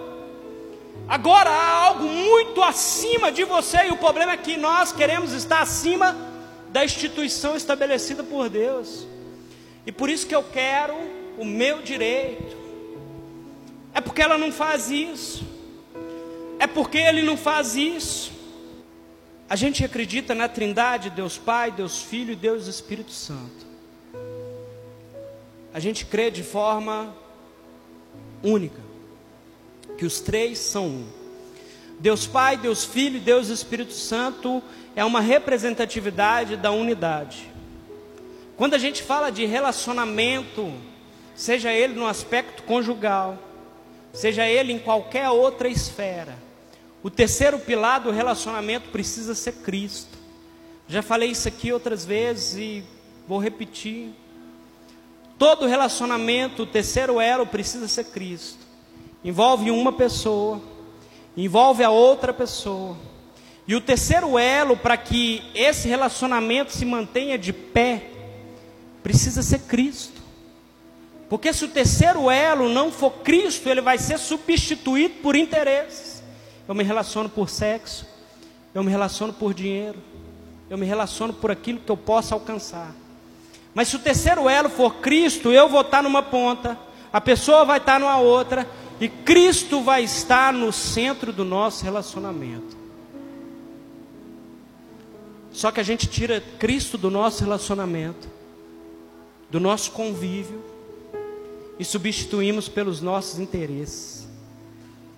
Agora 1.09 1.49
há 1.49 1.85
algo 1.87 2.05
muito 2.05 2.63
acima 2.63 3.31
de 3.31 3.45
você 3.45 3.87
e 3.87 3.93
o 3.93 3.97
problema 3.97 4.33
é 4.33 4.37
que 4.37 4.57
nós 4.57 4.93
queremos 4.93 5.33
estar 5.33 5.61
acima 5.61 6.17
da 6.69 6.85
instituição 6.85 7.57
estabelecida 7.57 8.23
por 8.23 8.49
Deus. 8.49 9.07
E 9.87 9.93
por 9.93 10.11
isso 10.11 10.27
que 10.27 10.35
eu 10.35 10.43
quero 10.43 10.95
o 11.39 11.45
meu 11.45 11.83
direito. 11.83 12.64
É 13.95 14.01
porque 14.01 14.21
ela 14.21 14.37
não 14.37 14.51
faz 14.51 14.91
isso. 14.91 15.45
É 16.59 16.67
porque 16.67 16.99
ele 16.99 17.23
não 17.23 17.37
faz 17.37 17.77
isso. 17.77 18.33
A 19.49 19.57
gente 19.57 19.85
acredita 19.85 20.35
na 20.35 20.49
Trindade, 20.49 21.11
Deus 21.11 21.39
Pai, 21.39 21.71
Deus 21.71 22.03
Filho 22.03 22.33
e 22.33 22.37
Deus 22.37 22.67
Espírito 22.67 23.13
Santo. 23.13 23.65
A 25.73 25.79
gente 25.79 26.07
crê 26.07 26.31
de 26.31 26.43
forma 26.43 27.15
única, 28.43 28.81
que 29.99 30.05
os 30.05 30.21
três 30.21 30.59
são 30.59 30.87
um. 30.87 31.07
Deus 32.01 32.27
Pai, 32.27 32.57
Deus 32.57 32.85
Filho 32.85 33.17
e 33.17 33.21
Deus 33.21 33.49
Espírito 33.49 33.93
Santo 33.93 34.63
é 34.97 35.05
uma 35.05 35.21
representatividade 35.21 36.57
da 36.57 36.71
unidade. 36.71 37.51
Quando 38.57 38.75
a 38.75 38.79
gente 38.79 39.03
fala 39.03 39.31
de 39.31 39.45
relacionamento, 39.45 40.73
seja 41.35 41.73
ele 41.73 41.95
no 41.95 42.07
aspecto 42.07 42.63
conjugal, 42.63 43.39
seja 44.15 44.47
ele 44.47 44.73
em 44.73 44.79
qualquer 44.79 45.29
outra 45.29 45.69
esfera. 45.69 46.39
O 47.03 47.11
terceiro 47.11 47.59
pilar 47.59 48.01
do 48.01 48.11
relacionamento 48.11 48.89
precisa 48.89 49.35
ser 49.35 49.53
Cristo. 49.57 50.17
Já 50.89 51.03
falei 51.03 51.31
isso 51.31 51.47
aqui 51.49 51.73
outras 51.73 52.05
vezes 52.05 52.57
e 52.57 52.85
vou 53.29 53.39
repetir. 53.39 54.11
Todo 55.37 55.67
relacionamento, 55.67 56.63
o 56.63 56.67
terceiro 56.67 57.21
elo 57.21 57.47
precisa 57.47 57.89
ser 57.89 58.05
Cristo. 58.05 58.65
Envolve 59.23 59.71
uma 59.71 59.93
pessoa, 59.93 60.63
envolve 61.37 61.83
a 61.83 61.91
outra 61.91 62.33
pessoa. 62.33 62.97
E 63.67 63.75
o 63.75 63.81
terceiro 63.81 64.39
elo 64.39 64.77
para 64.77 64.97
que 64.97 65.43
esse 65.55 65.89
relacionamento 65.89 66.73
se 66.73 66.85
mantenha 66.85 67.37
de 67.37 67.53
pé 67.53 68.11
precisa 69.03 69.43
ser 69.43 69.61
Cristo. 69.61 70.23
Porque 71.29 71.53
se 71.53 71.65
o 71.65 71.69
terceiro 71.69 72.31
elo 72.31 72.69
não 72.69 72.93
for 72.93 73.11
Cristo, 73.11 73.69
ele 73.69 73.81
vai 73.81 73.99
ser 73.99 74.19
substituído 74.19 75.15
por 75.23 75.35
interesses. 75.35 76.23
Eu 76.69 76.75
me 76.75 76.85
relaciono 76.85 77.29
por 77.29 77.49
sexo, 77.49 78.07
eu 78.75 78.83
me 78.83 78.91
relaciono 78.91 79.33
por 79.33 79.55
dinheiro, 79.55 79.99
eu 80.69 80.79
me 80.79 80.87
relaciono 80.87 81.33
por 81.33 81.51
aquilo 81.51 81.81
que 81.81 81.91
eu 81.91 81.97
possa 81.97 82.35
alcançar. 82.35 82.95
Mas 83.75 83.89
se 83.89 83.97
o 83.97 83.99
terceiro 83.99 84.49
elo 84.49 84.69
for 84.69 84.97
Cristo, 84.97 85.51
eu 85.51 85.69
vou 85.69 85.81
estar 85.81 86.03
numa 86.03 86.23
ponta, 86.23 86.79
a 87.13 87.21
pessoa 87.21 87.65
vai 87.65 87.79
estar 87.79 87.99
numa 87.99 88.19
outra, 88.19 88.69
e 89.01 89.09
Cristo 89.09 89.81
vai 89.81 90.05
estar 90.05 90.53
no 90.53 90.73
centro 90.73 91.33
do 91.33 91.45
nosso 91.45 91.85
relacionamento. 91.85 92.77
Só 95.53 95.71
que 95.71 95.81
a 95.81 95.85
gente 95.85 96.07
tira 96.07 96.43
Cristo 96.59 96.99
do 96.99 97.11
nosso 97.11 97.43
relacionamento, 97.43 98.29
do 99.51 99.61
nosso 99.61 99.93
convívio, 99.93 100.74
e 101.79 101.85
substituímos 101.85 102.69
pelos 102.69 103.01
nossos 103.01 103.39
interesses, 103.39 104.29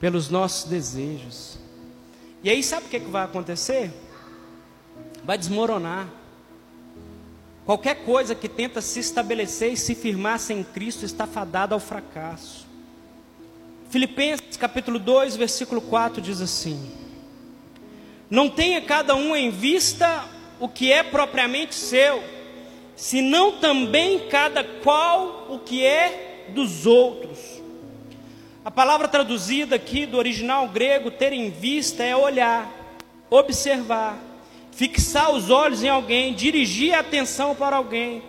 pelos 0.00 0.28
nossos 0.30 0.68
desejos. 0.68 1.58
E 2.42 2.50
aí 2.50 2.62
sabe 2.62 2.86
o 2.86 2.88
que, 2.88 3.00
que 3.00 3.10
vai 3.10 3.24
acontecer? 3.24 3.92
Vai 5.24 5.36
desmoronar. 5.36 6.08
Qualquer 7.64 8.04
coisa 8.04 8.34
que 8.34 8.48
tenta 8.48 8.80
se 8.80 9.00
estabelecer 9.00 9.72
e 9.72 9.76
se 9.76 9.94
firmar 9.94 10.38
sem 10.38 10.62
Cristo 10.62 11.04
está 11.04 11.26
fadada 11.26 11.74
ao 11.74 11.80
fracasso. 11.80 12.64
Filipenses 13.90 14.56
capítulo 14.56 14.98
2, 14.98 15.36
versículo 15.36 15.80
4 15.80 16.22
diz 16.22 16.40
assim: 16.40 16.92
Não 18.30 18.48
tenha 18.48 18.80
cada 18.80 19.14
um 19.16 19.34
em 19.34 19.50
vista 19.50 20.24
o 20.60 20.68
que 20.68 20.92
é 20.92 21.02
propriamente 21.02 21.74
seu, 21.74 22.22
senão 22.94 23.58
também 23.58 24.28
cada 24.28 24.62
qual 24.62 25.46
o 25.50 25.58
que 25.58 25.84
é 25.84 26.25
dos 26.48 26.86
outros. 26.86 27.38
A 28.64 28.70
palavra 28.70 29.06
traduzida 29.06 29.76
aqui 29.76 30.06
do 30.06 30.16
original 30.18 30.68
grego, 30.68 31.10
ter 31.10 31.32
em 31.32 31.50
vista, 31.50 32.02
é 32.02 32.16
olhar, 32.16 32.68
observar, 33.30 34.18
fixar 34.72 35.30
os 35.30 35.50
olhos 35.50 35.84
em 35.84 35.88
alguém, 35.88 36.34
dirigir 36.34 36.94
a 36.94 37.00
atenção 37.00 37.54
para 37.54 37.76
alguém. 37.76 38.22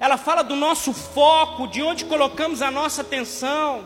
ela 0.00 0.16
fala 0.16 0.42
do 0.42 0.56
nosso 0.56 0.92
foco, 0.92 1.66
de 1.66 1.82
onde 1.82 2.04
colocamos 2.04 2.62
a 2.62 2.70
nossa 2.70 3.02
atenção. 3.02 3.84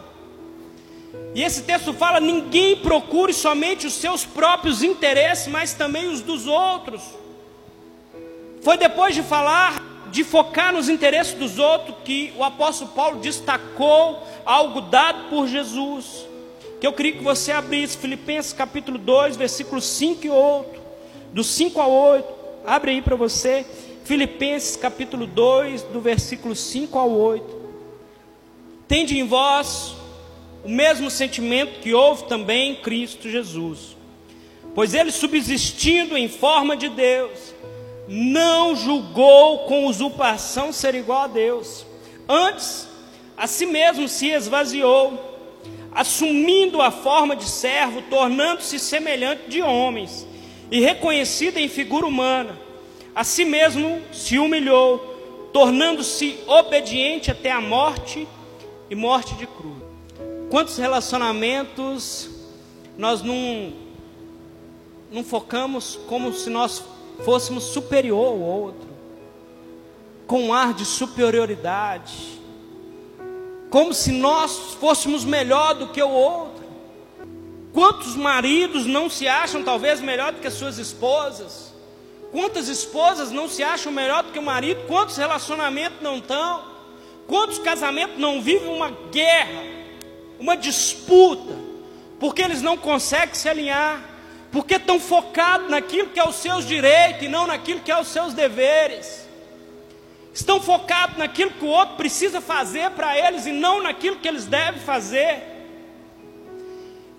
E 1.35 1.43
esse 1.43 1.63
texto 1.63 1.93
fala: 1.93 2.21
ninguém 2.21 2.77
procure 2.77 3.33
somente 3.33 3.87
os 3.87 3.95
seus 3.95 4.25
próprios 4.25 4.83
interesses, 4.83 5.49
mas 5.49 5.75
também 5.75 6.09
os 6.09 6.21
dos 6.21 6.47
outros. 6.47 7.03
Foi 8.63 8.77
depois 8.77 9.15
de 9.15 9.23
falar, 9.23 9.83
de 10.11 10.25
focar 10.25 10.73
nos 10.73 10.89
interesses 10.89 11.35
dos 11.35 11.59
outros, 11.59 11.97
que 12.05 12.33
o 12.37 12.45
apóstolo 12.45 12.91
Paulo 12.93 13.21
destacou 13.21 14.23
algo 14.45 14.81
dado 14.81 15.29
por 15.29 15.47
Jesus. 15.47 16.27
Que 16.81 16.87
eu 16.87 16.93
queria 16.93 17.13
que 17.13 17.25
você 17.25 17.53
abrisse 17.53 17.97
Filipenses 17.97 18.53
capítulo 18.53 18.99
2, 18.99 19.37
versículos 19.37 19.85
5 19.85 20.27
e 20.27 20.31
8, 20.31 20.81
do 21.33 21.43
5 21.43 21.81
a 21.81 21.87
8. 21.87 22.35
Abre 22.67 22.93
aí 22.93 23.03
para 23.03 23.17
você. 23.17 23.67
Filipenses 24.05 24.77
capítulo 24.77 25.27
2, 25.27 25.83
do 25.83 26.01
versículo 26.01 26.55
5 26.55 26.99
ao 26.99 27.11
8. 27.11 27.59
Tende 28.87 29.19
em 29.19 29.27
vós 29.27 29.95
o 30.65 30.69
mesmo 30.69 31.11
sentimento 31.11 31.81
que 31.81 31.93
houve 31.93 32.25
também 32.25 32.73
em 32.73 32.75
Cristo 32.77 33.29
Jesus. 33.29 33.97
Pois 34.75 34.95
ele, 34.95 35.11
subsistindo 35.11 36.17
em 36.17 36.29
forma 36.29 36.77
de 36.77 36.89
Deus, 36.89 37.55
não 38.09 38.75
julgou 38.75 39.61
com 39.67 39.87
usurpação 39.87 40.73
ser 40.73 40.95
igual 40.95 41.23
a 41.23 41.27
Deus. 41.27 41.85
Antes, 42.27 42.89
a 43.37 43.47
si 43.47 43.67
mesmo 43.67 44.09
se 44.09 44.29
esvaziou, 44.31 45.37
assumindo 45.93 46.81
a 46.81 46.91
forma 46.91 47.37
de 47.37 47.45
servo, 47.45 48.03
tornando-se 48.03 48.79
semelhante 48.79 49.49
de 49.49 49.61
homens, 49.61 50.27
e 50.71 50.81
reconhecido 50.81 51.59
em 51.59 51.69
figura 51.69 52.07
humana 52.07 52.69
a 53.19 53.25
si 53.25 53.45
mesmo 53.45 54.01
se 54.13 54.39
humilhou, 54.39 55.51
tornando-se 55.53 56.39
obediente 56.47 57.33
até 57.33 57.51
a 57.51 57.61
morte 57.61 58.29
e 58.89 58.95
morte 58.95 59.35
de 59.35 59.45
cruz. 59.45 59.83
Quantos 60.49 60.79
relacionamentos 60.79 62.31
nós 62.97 63.21
não, 63.21 63.73
não 65.11 65.25
focamos 65.25 65.99
como 66.07 66.33
se 66.33 66.49
nós 66.49 66.81
fôssemos 67.25 67.65
superior 67.65 68.27
ao 68.27 68.39
outro, 68.39 68.89
com 70.27 70.45
um 70.45 70.53
ar 70.53 70.75
de 70.75 70.85
superioridade, 70.85 72.41
como 73.71 73.93
se 73.93 74.13
nós 74.13 74.75
fôssemos 74.81 75.25
melhor 75.25 75.75
do 75.75 75.89
que 75.89 76.03
o 76.03 76.09
outro. 76.09 76.67
Quantos 77.73 78.17
maridos 78.17 78.87
não 78.87 79.11
se 79.11 79.29
acham 79.29 79.63
talvez 79.63 80.01
melhor 80.01 80.33
do 80.33 80.41
que 80.41 80.47
as 80.47 80.55
suas 80.55 80.79
esposas? 80.79 81.75
Quantas 82.33 82.69
esposas 82.69 83.31
não 83.31 83.49
se 83.49 83.63
acham 83.63 83.93
melhor 83.93 84.23
do 84.23 84.33
que 84.33 84.39
o 84.39 84.43
marido? 84.43 84.87
Quantos 84.87 85.17
relacionamentos 85.17 86.01
não 86.03 86.19
estão? 86.19 86.63
Quantos 87.27 87.59
casamentos 87.59 88.19
não 88.19 88.41
vivem 88.41 88.69
uma 88.69 88.91
guerra, 89.11 89.63
uma 90.39 90.57
disputa, 90.57 91.55
porque 92.19 92.43
eles 92.43 92.63
não 92.63 92.77
conseguem 92.77 93.35
se 93.35 93.49
alinhar, 93.49 94.03
porque 94.59 94.75
estão 94.75 94.99
focados 94.99 95.71
naquilo 95.71 96.09
que 96.09 96.19
é 96.19 96.29
os 96.29 96.35
seus 96.35 96.67
direitos 96.67 97.23
e 97.23 97.29
não 97.29 97.47
naquilo 97.47 97.79
que 97.79 97.93
é 97.93 98.01
os 98.01 98.09
seus 98.09 98.35
deveres. 98.35 99.25
Estão 100.35 100.61
focados 100.61 101.17
naquilo 101.17 101.53
que 101.53 101.65
o 101.65 101.69
outro 101.69 101.95
precisa 101.95 102.41
fazer 102.41 102.91
para 102.91 103.17
eles 103.17 103.47
e 103.47 103.53
não 103.53 103.81
naquilo 103.81 104.17
que 104.17 104.27
eles 104.27 104.47
devem 104.47 104.81
fazer. 104.81 105.45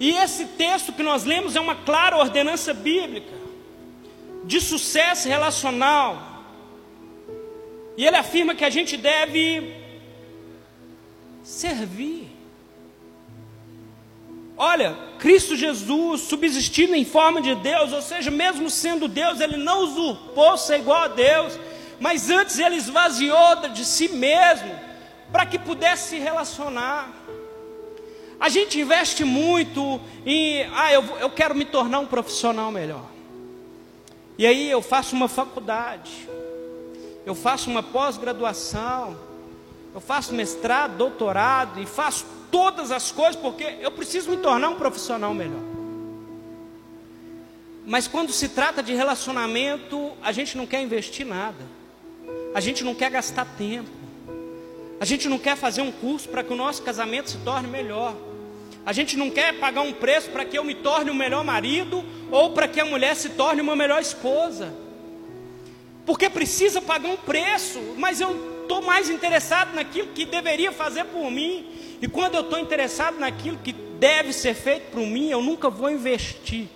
E 0.02 0.10
esse 0.18 0.48
texto 0.48 0.92
que 0.92 1.02
nós 1.02 1.24
lemos 1.24 1.56
é 1.56 1.62
uma 1.62 1.76
clara 1.76 2.18
ordenança 2.18 2.74
bíblica 2.74 3.34
de 4.44 4.60
sucesso 4.60 5.30
relacional. 5.30 6.44
E 7.96 8.06
ele 8.06 8.18
afirma 8.18 8.54
que 8.54 8.66
a 8.66 8.70
gente 8.70 8.98
deve 8.98 9.78
servir. 11.42 12.39
Olha, 14.62 14.94
Cristo 15.18 15.56
Jesus, 15.56 16.20
subsistindo 16.20 16.94
em 16.94 17.06
forma 17.06 17.42
de 17.42 17.56
Deus, 17.56 17.94
ou 17.94 18.02
seja, 18.02 18.30
mesmo 18.30 18.70
sendo 18.70 19.08
Deus, 19.08 19.40
ele 19.40 19.56
não 19.56 19.84
usurpou 19.84 20.58
ser 20.58 20.80
igual 20.82 21.04
a 21.04 21.08
Deus, 21.08 21.58
mas 21.98 22.30
antes 22.30 22.60
ele 22.60 22.76
esvaziou 22.76 23.70
de 23.74 23.86
si 23.86 24.10
mesmo 24.10 24.70
para 25.32 25.46
que 25.46 25.58
pudesse 25.58 26.10
se 26.10 26.20
relacionar. 26.20 27.10
A 28.38 28.50
gente 28.50 28.78
investe 28.78 29.24
muito 29.24 30.02
em, 30.26 30.64
ah, 30.76 30.92
eu, 30.92 31.04
eu 31.22 31.30
quero 31.30 31.56
me 31.56 31.64
tornar 31.64 32.00
um 32.00 32.06
profissional 32.06 32.70
melhor. 32.70 33.06
E 34.38 34.46
aí 34.46 34.70
eu 34.70 34.82
faço 34.82 35.16
uma 35.16 35.30
faculdade, 35.30 36.28
eu 37.26 37.34
faço 37.34 37.70
uma 37.70 37.82
pós-graduação, 37.82 39.18
eu 39.96 40.02
faço 40.02 40.34
mestrado, 40.34 40.98
doutorado 40.98 41.80
e 41.80 41.86
faço 41.86 42.26
todas 42.52 42.92
as 42.92 43.12
coisas 43.12 43.36
porque 43.36 43.78
eu 43.82 43.92
preciso 43.92 44.30
me 44.30 44.38
tornar 44.38 44.70
um 44.70 44.76
profissional 44.76 45.34
melhor. 45.34 45.62
Mas 47.86 48.08
quando 48.08 48.32
se 48.32 48.50
trata 48.50 48.84
de 48.84 48.94
relacionamento, 48.94 50.12
a 50.22 50.32
gente 50.32 50.56
não 50.56 50.68
quer 50.68 50.82
investir 50.82 51.26
nada. 51.26 51.66
A 52.54 52.60
gente 52.60 52.84
não 52.84 52.94
quer 52.94 53.10
gastar 53.10 53.46
tempo. 53.46 53.90
A 55.00 55.06
gente 55.06 55.28
não 55.28 55.40
quer 55.40 55.56
fazer 55.56 55.82
um 55.82 55.92
curso 55.92 56.30
para 56.30 56.44
que 56.44 56.54
o 56.54 56.56
nosso 56.56 56.84
casamento 56.84 57.30
se 57.30 57.38
torne 57.38 57.68
melhor. 57.68 58.16
A 58.86 58.94
gente 58.94 59.18
não 59.18 59.30
quer 59.30 59.54
pagar 59.60 59.82
um 59.82 59.94
preço 59.94 60.30
para 60.30 60.46
que 60.46 60.58
eu 60.58 60.64
me 60.64 60.76
torne 60.76 61.10
o 61.10 61.14
um 61.14 61.18
melhor 61.18 61.44
marido 61.44 62.04
ou 62.32 62.52
para 62.52 62.68
que 62.68 62.80
a 62.80 62.86
mulher 62.86 63.16
se 63.16 63.30
torne 63.30 63.62
uma 63.62 63.76
melhor 63.76 64.02
esposa. 64.02 64.74
Porque 66.06 66.30
precisa 66.30 66.82
pagar 66.82 67.10
um 67.10 67.18
preço, 67.18 67.80
mas 67.98 68.20
eu 68.20 68.62
estou 68.62 68.82
mais 68.82 69.10
interessado 69.10 69.74
naquilo 69.74 70.10
que 70.10 70.26
deveria 70.26 70.72
fazer 70.72 71.06
por 71.06 71.32
mim. 71.32 71.66
E 72.02 72.08
quando 72.08 72.36
eu 72.36 72.42
estou 72.42 72.58
interessado 72.58 73.20
naquilo 73.20 73.58
que 73.58 73.74
deve 73.74 74.32
ser 74.32 74.54
feito 74.54 74.92
por 74.92 75.02
mim, 75.02 75.30
eu 75.30 75.42
nunca 75.42 75.70
vou 75.70 75.90
investir 75.90 76.68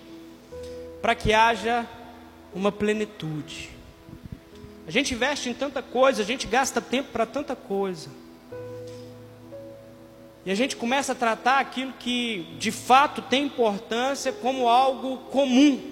para 1.01 1.15
que 1.15 1.33
haja 1.33 1.87
uma 2.53 2.71
plenitude. 2.71 3.69
A 4.85 4.91
gente 4.91 5.13
investe 5.13 5.49
em 5.49 5.53
tanta 5.53 5.81
coisa, 5.81 6.21
a 6.21 6.25
gente 6.25 6.45
gasta 6.45 6.81
tempo 6.81 7.09
para 7.11 7.25
tanta 7.25 7.55
coisa. 7.55 8.09
E 10.45 10.51
a 10.51 10.55
gente 10.55 10.75
começa 10.75 11.13
a 11.13 11.15
tratar 11.15 11.59
aquilo 11.59 11.93
que 11.97 12.45
de 12.59 12.69
fato 12.69 13.21
tem 13.21 13.45
importância 13.45 14.33
como 14.33 14.67
algo 14.67 15.17
comum. 15.31 15.91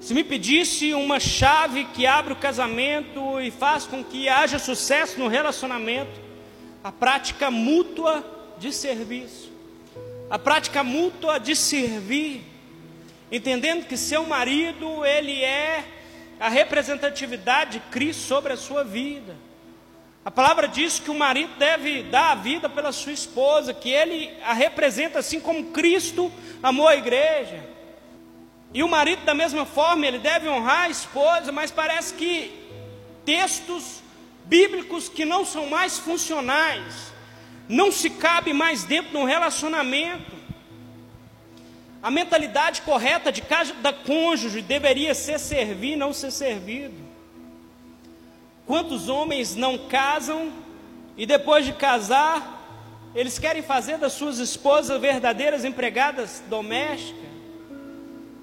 Se 0.00 0.12
me 0.12 0.24
pedisse 0.24 0.92
uma 0.92 1.20
chave 1.20 1.84
que 1.84 2.04
abre 2.04 2.32
o 2.32 2.36
casamento 2.36 3.40
e 3.40 3.52
faz 3.52 3.86
com 3.86 4.02
que 4.02 4.28
haja 4.28 4.58
sucesso 4.58 5.20
no 5.20 5.28
relacionamento, 5.28 6.23
a 6.84 6.92
prática 6.92 7.50
mútua 7.50 8.22
de 8.58 8.70
serviço, 8.70 9.50
a 10.28 10.38
prática 10.38 10.84
mútua 10.84 11.40
de 11.40 11.56
servir, 11.56 12.42
entendendo 13.32 13.86
que 13.86 13.96
seu 13.96 14.26
marido, 14.26 15.02
ele 15.02 15.42
é 15.42 15.82
a 16.38 16.50
representatividade 16.50 17.78
de 17.78 17.86
Cristo 17.86 18.24
sobre 18.24 18.52
a 18.52 18.56
sua 18.58 18.84
vida. 18.84 19.34
A 20.26 20.30
palavra 20.30 20.68
diz 20.68 20.98
que 21.00 21.10
o 21.10 21.14
marido 21.14 21.54
deve 21.56 22.02
dar 22.02 22.32
a 22.32 22.34
vida 22.34 22.68
pela 22.68 22.92
sua 22.92 23.12
esposa, 23.12 23.72
que 23.72 23.88
ele 23.88 24.30
a 24.44 24.52
representa 24.52 25.20
assim 25.20 25.40
como 25.40 25.72
Cristo 25.72 26.30
amou 26.62 26.86
a 26.86 26.96
igreja. 26.96 27.64
E 28.74 28.82
o 28.82 28.88
marido, 28.88 29.24
da 29.24 29.32
mesma 29.32 29.64
forma, 29.64 30.06
ele 30.06 30.18
deve 30.18 30.50
honrar 30.50 30.84
a 30.84 30.90
esposa, 30.90 31.50
mas 31.50 31.70
parece 31.70 32.12
que 32.12 32.52
textos 33.24 34.03
bíblicos 34.44 35.08
que 35.08 35.24
não 35.24 35.44
são 35.44 35.68
mais 35.68 35.98
funcionais, 35.98 37.12
não 37.68 37.90
se 37.90 38.10
cabe 38.10 38.52
mais 38.52 38.84
dentro 38.84 39.12
de 39.12 39.16
um 39.16 39.24
relacionamento. 39.24 40.32
A 42.02 42.10
mentalidade 42.10 42.82
correta 42.82 43.32
de 43.32 43.40
cada 43.40 43.92
cônjuge 43.92 44.60
deveria 44.60 45.14
ser 45.14 45.38
servir, 45.38 45.96
não 45.96 46.12
ser 46.12 46.30
servido. 46.30 47.02
Quantos 48.66 49.08
homens 49.08 49.54
não 49.54 49.78
casam 49.88 50.52
e 51.16 51.24
depois 51.24 51.64
de 51.64 51.72
casar, 51.72 52.54
eles 53.14 53.38
querem 53.38 53.62
fazer 53.62 53.96
das 53.96 54.12
suas 54.12 54.38
esposas 54.38 55.00
verdadeiras 55.00 55.64
empregadas 55.64 56.42
domésticas, 56.48 57.24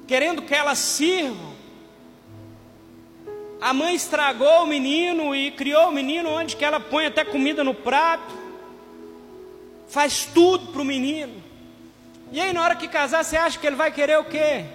querendo 0.07 0.41
que 0.41 0.53
elas 0.53 0.79
sirvam. 0.79 1.50
A 3.61 3.73
mãe 3.73 3.95
estragou 3.95 4.63
o 4.63 4.67
menino 4.67 5.35
e 5.35 5.51
criou 5.51 5.89
o 5.89 5.91
menino 5.91 6.29
onde 6.29 6.55
que 6.55 6.65
ela 6.65 6.79
põe 6.79 7.05
até 7.05 7.23
comida 7.23 7.63
no 7.63 7.73
prato, 7.73 8.33
faz 9.87 10.25
tudo 10.25 10.71
para 10.71 10.81
o 10.81 10.85
menino. 10.85 11.41
E 12.31 12.41
aí 12.41 12.51
na 12.51 12.63
hora 12.63 12.75
que 12.75 12.87
casar, 12.87 13.23
você 13.23 13.37
acha 13.37 13.59
que 13.59 13.67
ele 13.67 13.75
vai 13.75 13.91
querer 13.91 14.17
o 14.17 14.23
quê? 14.23 14.65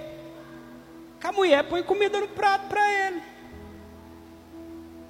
Que 1.21 1.27
a 1.27 1.33
mulher 1.33 1.65
põe 1.65 1.83
comida 1.83 2.21
no 2.21 2.29
prato 2.29 2.69
para 2.69 3.09
ele 3.09 3.37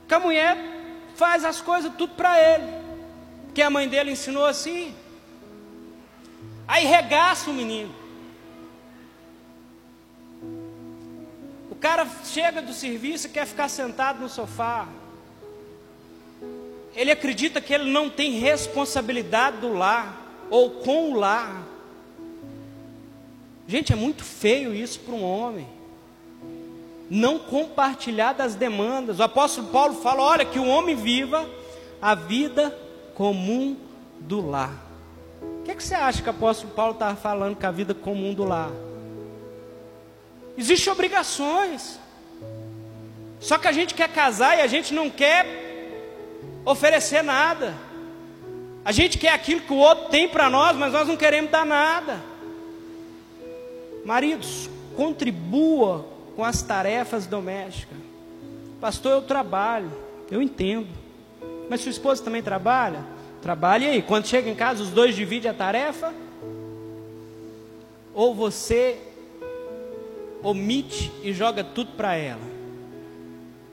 que 0.06 0.14
a 0.14 0.20
mulher 0.20 0.56
faz 1.14 1.44
as 1.44 1.60
coisas 1.60 1.92
tudo 1.96 2.14
para 2.14 2.38
ele, 2.38 2.66
que 3.54 3.60
a 3.60 3.70
mãe 3.70 3.88
dele 3.88 4.12
ensinou 4.12 4.44
assim. 4.44 4.94
Aí 6.68 6.84
regaça 6.84 7.50
o 7.50 7.54
menino. 7.54 7.94
O 11.76 11.78
cara 11.78 12.08
chega 12.24 12.62
do 12.62 12.72
serviço 12.72 13.26
e 13.26 13.30
quer 13.30 13.46
ficar 13.46 13.68
sentado 13.68 14.18
no 14.18 14.30
sofá. 14.30 14.88
ele 16.94 17.10
acredita 17.10 17.60
que 17.60 17.74
ele 17.74 17.90
não 17.90 18.08
tem 18.08 18.38
responsabilidade 18.38 19.58
do 19.58 19.74
lar 19.74 20.46
ou 20.48 20.70
com 20.70 21.12
o 21.12 21.18
lar. 21.18 21.62
Gente, 23.68 23.92
é 23.92 23.96
muito 23.96 24.24
feio 24.24 24.74
isso 24.74 25.00
para 25.00 25.14
um 25.14 25.22
homem. 25.22 25.68
Não 27.10 27.38
compartilhar 27.38 28.32
das 28.32 28.54
demandas. 28.54 29.18
O 29.18 29.22
apóstolo 29.22 29.68
Paulo 29.68 29.96
fala: 29.96 30.22
olha, 30.22 30.46
que 30.46 30.58
o 30.58 30.66
homem 30.66 30.96
viva 30.96 31.46
a 32.00 32.14
vida 32.14 32.74
comum 33.14 33.76
do 34.18 34.48
lar. 34.48 34.72
O 35.42 35.62
que, 35.62 35.72
é 35.72 35.74
que 35.74 35.84
você 35.84 35.94
acha 35.94 36.22
que 36.22 36.28
o 36.28 36.30
apóstolo 36.30 36.72
Paulo 36.72 36.94
estava 36.94 37.16
falando 37.16 37.54
com 37.54 37.66
a 37.66 37.70
vida 37.70 37.92
comum 37.92 38.32
do 38.32 38.44
lar? 38.44 38.70
Existem 40.56 40.92
obrigações. 40.92 41.98
Só 43.40 43.58
que 43.58 43.68
a 43.68 43.72
gente 43.72 43.94
quer 43.94 44.08
casar 44.08 44.58
e 44.58 44.60
a 44.62 44.66
gente 44.66 44.94
não 44.94 45.10
quer 45.10 45.46
oferecer 46.64 47.22
nada. 47.22 47.74
A 48.84 48.92
gente 48.92 49.18
quer 49.18 49.30
aquilo 49.30 49.60
que 49.60 49.72
o 49.72 49.76
outro 49.76 50.08
tem 50.10 50.28
para 50.28 50.48
nós, 50.48 50.76
mas 50.76 50.92
nós 50.92 51.08
não 51.08 51.16
queremos 51.16 51.50
dar 51.50 51.66
nada. 51.66 52.20
Maridos, 54.04 54.70
contribua 54.96 56.06
com 56.34 56.44
as 56.44 56.62
tarefas 56.62 57.26
domésticas. 57.26 57.98
Pastor, 58.80 59.12
eu 59.12 59.22
trabalho, 59.22 59.90
eu 60.30 60.40
entendo. 60.40 60.88
Mas 61.68 61.80
sua 61.80 61.90
esposa 61.90 62.22
também 62.22 62.42
trabalha? 62.42 63.04
Trabalha 63.42 63.90
aí, 63.90 64.02
quando 64.02 64.26
chega 64.26 64.48
em 64.48 64.54
casa, 64.54 64.82
os 64.82 64.90
dois 64.90 65.14
dividem 65.14 65.50
a 65.50 65.54
tarefa? 65.54 66.14
Ou 68.14 68.34
você 68.34 68.98
omite 70.48 71.11
e 71.24 71.32
joga 71.32 71.64
tudo 71.64 71.92
para 71.96 72.14
ela? 72.14 72.56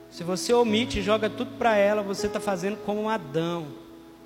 Se 0.10 0.24
você 0.24 0.52
omite 0.54 1.00
e 1.00 1.02
joga 1.04 1.30
tudo 1.30 1.52
para 1.58 1.76
ela, 1.76 2.02
você 2.02 2.26
está 2.26 2.40
fazendo 2.40 2.78
como 2.78 3.04
um 3.04 3.10
Adão, 3.10 3.68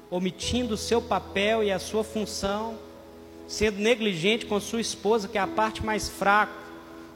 omitindo 0.10 0.76
o 0.76 0.78
seu 0.78 1.02
papel 1.02 1.62
e 1.62 1.72
a 1.72 1.80
sua 1.80 2.04
função 2.04 2.78
sendo 3.48 3.80
negligente 3.80 4.46
com 4.46 4.60
sua 4.60 4.82
esposa, 4.82 5.28
que 5.28 5.38
é 5.38 5.42
a 5.42 5.48
parte 5.48 5.86
mais 5.86 6.10
fraca, 6.10 6.54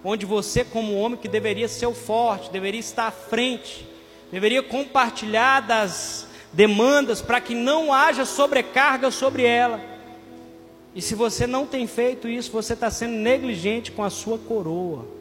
onde 0.04 0.26
você, 0.26 0.64
como 0.64 0.98
homem 0.98 1.18
que 1.18 1.28
deveria 1.28 1.68
ser 1.68 1.86
o 1.86 1.94
forte, 1.94 2.52
deveria 2.52 2.80
estar 2.80 3.08
à 3.08 3.12
frente, 3.12 3.88
deveria 4.32 4.64
compartilhar 4.64 5.62
das 5.62 6.28
demandas 6.54 7.22
para 7.22 7.42
que 7.42 7.54
não 7.54 7.94
haja 7.94 8.26
sobrecarga 8.26 9.12
sobre 9.12 9.44
ela. 9.44 9.80
E 10.94 11.02
se 11.02 11.16
você 11.16 11.48
não 11.48 11.66
tem 11.66 11.88
feito 11.88 12.28
isso, 12.28 12.52
você 12.52 12.74
está 12.74 12.90
sendo 12.90 13.14
negligente 13.14 13.92
com 13.92 14.04
a 14.04 14.10
sua 14.10 14.38
coroa. 14.38 15.21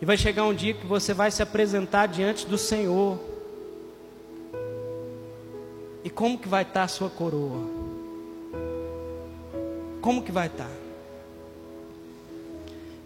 E 0.00 0.04
vai 0.04 0.16
chegar 0.16 0.44
um 0.44 0.54
dia 0.54 0.74
que 0.74 0.86
você 0.86 1.12
vai 1.12 1.30
se 1.30 1.42
apresentar 1.42 2.06
diante 2.06 2.46
do 2.46 2.56
Senhor. 2.56 3.18
E 6.04 6.10
como 6.10 6.38
que 6.38 6.48
vai 6.48 6.62
estar 6.62 6.84
a 6.84 6.88
sua 6.88 7.10
coroa? 7.10 7.78
como 10.00 10.22
que 10.22 10.32
vai 10.32 10.46
estar? 10.46 10.70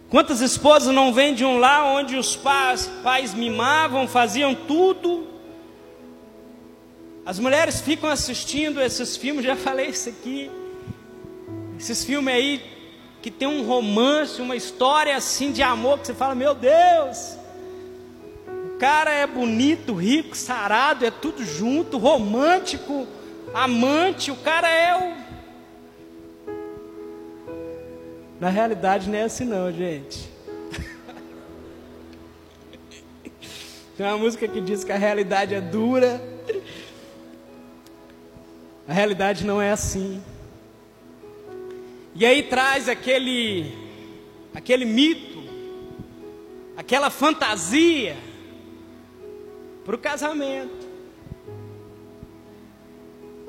Quantas 0.08 0.40
esposas 0.40 0.94
não 0.94 1.12
vêm 1.12 1.34
de 1.34 1.44
um 1.44 1.58
lar 1.58 1.84
onde 1.84 2.16
os 2.16 2.36
pais, 2.36 2.86
pais 3.02 3.34
mimavam, 3.34 4.06
faziam 4.06 4.54
tudo? 4.54 5.26
As 7.26 7.40
mulheres 7.40 7.80
ficam 7.80 8.08
assistindo 8.08 8.80
esses 8.80 9.16
filmes, 9.16 9.44
já 9.44 9.56
falei 9.66 9.88
isso 9.88 10.10
aqui. 10.10 10.48
Esses 11.76 12.04
filmes 12.04 12.32
aí 12.32 12.71
que 13.22 13.30
tem 13.30 13.46
um 13.46 13.64
romance, 13.64 14.42
uma 14.42 14.56
história 14.56 15.16
assim 15.16 15.52
de 15.52 15.62
amor 15.62 16.00
que 16.00 16.08
você 16.08 16.14
fala, 16.14 16.34
meu 16.34 16.54
Deus. 16.54 17.36
O 18.74 18.78
cara 18.78 19.12
é 19.12 19.26
bonito, 19.26 19.94
rico, 19.94 20.36
sarado, 20.36 21.06
é 21.06 21.10
tudo 21.10 21.44
junto, 21.44 21.98
romântico, 21.98 23.06
amante, 23.54 24.32
o 24.32 24.36
cara 24.36 24.68
é 24.68 24.96
o 24.96 25.22
Na 28.42 28.48
realidade 28.48 29.08
não 29.08 29.16
é 29.16 29.22
assim 29.22 29.44
não, 29.44 29.70
gente. 29.70 30.28
Tem 33.96 34.04
uma 34.04 34.18
música 34.18 34.48
que 34.48 34.60
diz 34.60 34.82
que 34.82 34.90
a 34.90 34.98
realidade 34.98 35.54
é 35.54 35.60
dura. 35.60 36.20
A 38.88 38.92
realidade 38.92 39.46
não 39.46 39.62
é 39.62 39.70
assim. 39.70 40.20
E 42.14 42.26
aí 42.26 42.42
traz 42.42 42.88
aquele 42.88 43.72
aquele 44.54 44.84
mito, 44.84 45.42
aquela 46.76 47.10
fantasia 47.10 48.16
para 49.84 49.96
o 49.96 49.98
casamento. 49.98 50.88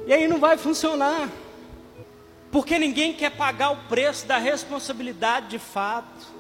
E 0.05 0.13
aí 0.13 0.27
não 0.27 0.39
vai 0.39 0.57
funcionar. 0.57 1.29
Porque 2.51 2.77
ninguém 2.77 3.13
quer 3.13 3.31
pagar 3.31 3.71
o 3.71 3.77
preço 3.87 4.27
da 4.27 4.37
responsabilidade 4.37 5.47
de 5.47 5.59
fato. 5.59 6.33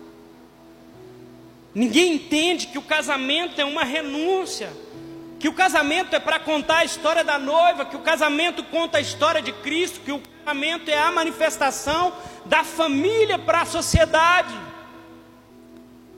Ninguém 1.73 2.13
entende 2.13 2.67
que 2.67 2.77
o 2.77 2.83
casamento 2.83 3.59
é 3.59 3.65
uma 3.65 3.83
renúncia, 3.83 4.71
que 5.43 5.49
o 5.49 5.53
casamento 5.53 6.15
é 6.15 6.21
para 6.21 6.39
contar 6.39 6.77
a 6.77 6.85
história 6.85 7.21
da 7.21 7.37
noiva, 7.37 7.83
que 7.83 7.97
o 7.97 7.99
casamento 7.99 8.63
conta 8.63 8.97
a 8.97 9.01
história 9.01 9.41
de 9.41 9.51
Cristo, 9.51 9.99
que 9.99 10.13
o 10.13 10.21
casamento 10.45 10.89
é 10.89 10.97
a 10.97 11.11
manifestação 11.11 12.13
da 12.45 12.63
família 12.63 13.37
para 13.37 13.63
a 13.63 13.65
sociedade. 13.65 14.57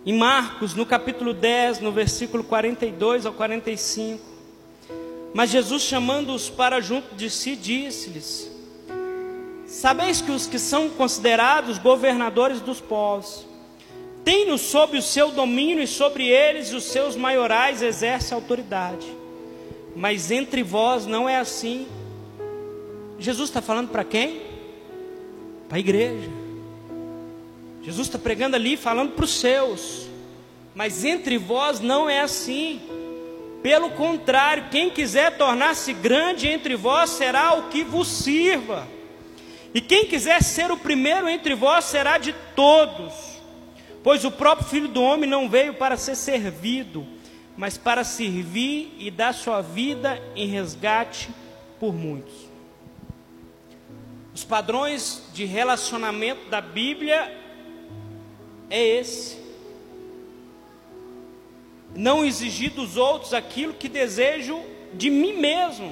Em 0.06 0.16
Marcos, 0.16 0.76
no 0.76 0.86
capítulo 0.86 1.34
10, 1.34 1.80
no 1.80 1.92
versículo 1.92 2.44
42 2.44 3.26
ao 3.26 3.34
45, 3.34 4.24
mas 5.34 5.50
Jesus 5.50 5.82
chamando-os 5.82 6.48
para 6.48 6.80
junto 6.80 7.16
de 7.16 7.28
si, 7.32 7.56
disse-lhes: 7.56 8.48
Sabeis 9.66 10.22
que 10.22 10.30
os 10.30 10.46
que 10.46 10.60
são 10.60 10.88
considerados 10.88 11.80
governadores 11.80 12.62
dos 12.62 12.80
povos, 12.80 13.44
têm-nos 14.26 14.62
sob 14.62 14.98
o 14.98 15.02
seu 15.02 15.32
domínio 15.32 15.84
e 15.84 15.88
sobre 15.88 16.28
eles 16.28 16.74
os 16.74 16.84
seus 16.86 17.16
maiorais 17.16 17.82
exercem 17.82 18.36
autoridade. 18.36 19.08
Mas 19.96 20.32
entre 20.32 20.64
vós 20.64 21.06
não 21.06 21.30
é 21.30 21.38
assim. 21.38 21.88
Jesus 23.18 23.50
está 23.50 23.62
falando 23.62 23.90
para 23.90 24.04
quem? 24.04 24.42
Para 25.70 25.78
a 25.78 25.80
igreja. 25.80 26.30
Jesus 27.82 28.08
está 28.08 28.18
pregando 28.18 28.56
ali, 28.56 28.76
falando 28.76 29.12
para 29.12 29.26
os 29.26 29.40
seus. 29.40 30.08
Mas 30.74 31.06
entre 31.06 31.38
vós 31.38 31.80
não 31.80 32.10
é 32.10 32.20
assim. 32.20 32.82
Pelo 33.62 33.92
contrário, 33.92 34.66
quem 34.70 34.90
quiser 34.90 35.38
tornar-se 35.38 35.94
grande 35.94 36.48
entre 36.48 36.76
vós 36.76 37.12
será 37.12 37.54
o 37.54 37.70
que 37.70 37.84
vos 37.84 38.08
sirva. 38.08 38.88
E 39.74 39.82
quem 39.82 40.06
quiser 40.06 40.42
ser 40.44 40.72
o 40.72 40.78
primeiro 40.78 41.28
entre 41.28 41.54
vós 41.54 41.86
será 41.86 42.18
de 42.18 42.34
todos, 42.56 43.14
pois 44.06 44.24
o 44.24 44.30
próprio 44.30 44.68
Filho 44.68 44.88
do 44.88 45.02
Homem 45.02 45.28
não 45.28 45.50
veio 45.50 45.74
para 45.74 45.98
ser 45.98 46.14
servido, 46.16 47.08
mas 47.58 47.76
para 47.76 48.04
servir 48.04 48.96
e 49.00 49.10
dar 49.10 49.34
sua 49.34 49.62
vida 49.62 50.22
em 50.36 50.46
resgate 50.46 51.28
por 51.80 51.92
muitos. 51.92 52.36
Os 54.32 54.44
padrões 54.44 55.24
de 55.34 55.44
relacionamento 55.46 56.52
da 56.52 56.62
Bíblia 56.62 57.36
é 58.70 58.80
esse. 59.00 59.40
Não 61.96 62.24
exigir 62.24 62.74
dos 62.74 62.98
outros 62.98 63.34
aquilo 63.34 63.74
que 63.74 63.90
desejo 63.90 64.62
de 64.94 65.10
mim 65.10 65.34
mesmo. 65.34 65.92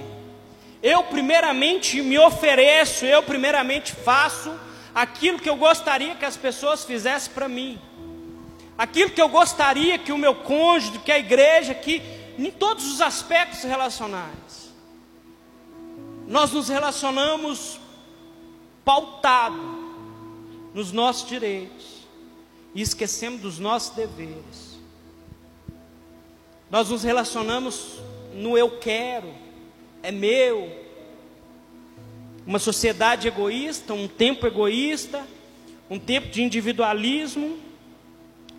Eu 0.84 1.02
primeiramente 1.06 1.99
me 2.04 2.19
ofereço, 2.19 3.08
eu 3.08 3.23
primeiramente 3.23 3.91
faço 3.91 4.54
aquilo 4.93 5.39
que 5.39 5.49
eu 5.49 5.56
gostaria 5.56 6.13
que 6.13 6.26
as 6.26 6.38
pessoas 6.38 6.86
fizessem 6.86 7.34
para 7.34 7.49
mim. 7.49 7.80
Aquilo 8.78 9.12
que 9.12 9.22
eu 9.22 9.30
gostaria 9.30 10.00
que 10.00 10.12
o 10.12 10.18
meu 10.18 10.36
cônjuge, 10.36 11.00
que 11.00 11.12
a 11.12 11.20
igreja, 11.20 11.74
que 11.74 12.02
em 12.38 12.50
todos 12.50 12.92
os 12.92 13.02
aspectos 13.02 13.64
relacionais. 13.64 14.74
Nós 16.28 16.52
nos 16.52 16.70
relacionamos 16.70 17.80
pautado 18.84 19.84
nos 20.74 20.91
nossos 20.91 21.30
direitos 21.30 22.08
e 22.74 22.82
esquecemos 22.82 23.41
dos 23.41 23.60
nossos 23.60 23.95
deveres. 23.95 24.80
Nós 26.72 26.89
nos 26.89 27.04
relacionamos 27.04 28.00
no 28.34 28.58
eu 28.58 28.80
quero, 28.80 29.32
é 30.02 30.12
meu. 30.12 30.82
Uma 32.47 32.58
sociedade 32.58 33.28
egoísta, 33.28 33.93
um 33.93 34.08
tempo 34.08 34.47
egoísta, 34.47 35.26
um 35.89 36.00
tempo 36.00 36.30
de 36.30 36.41
individualismo, 36.41 37.60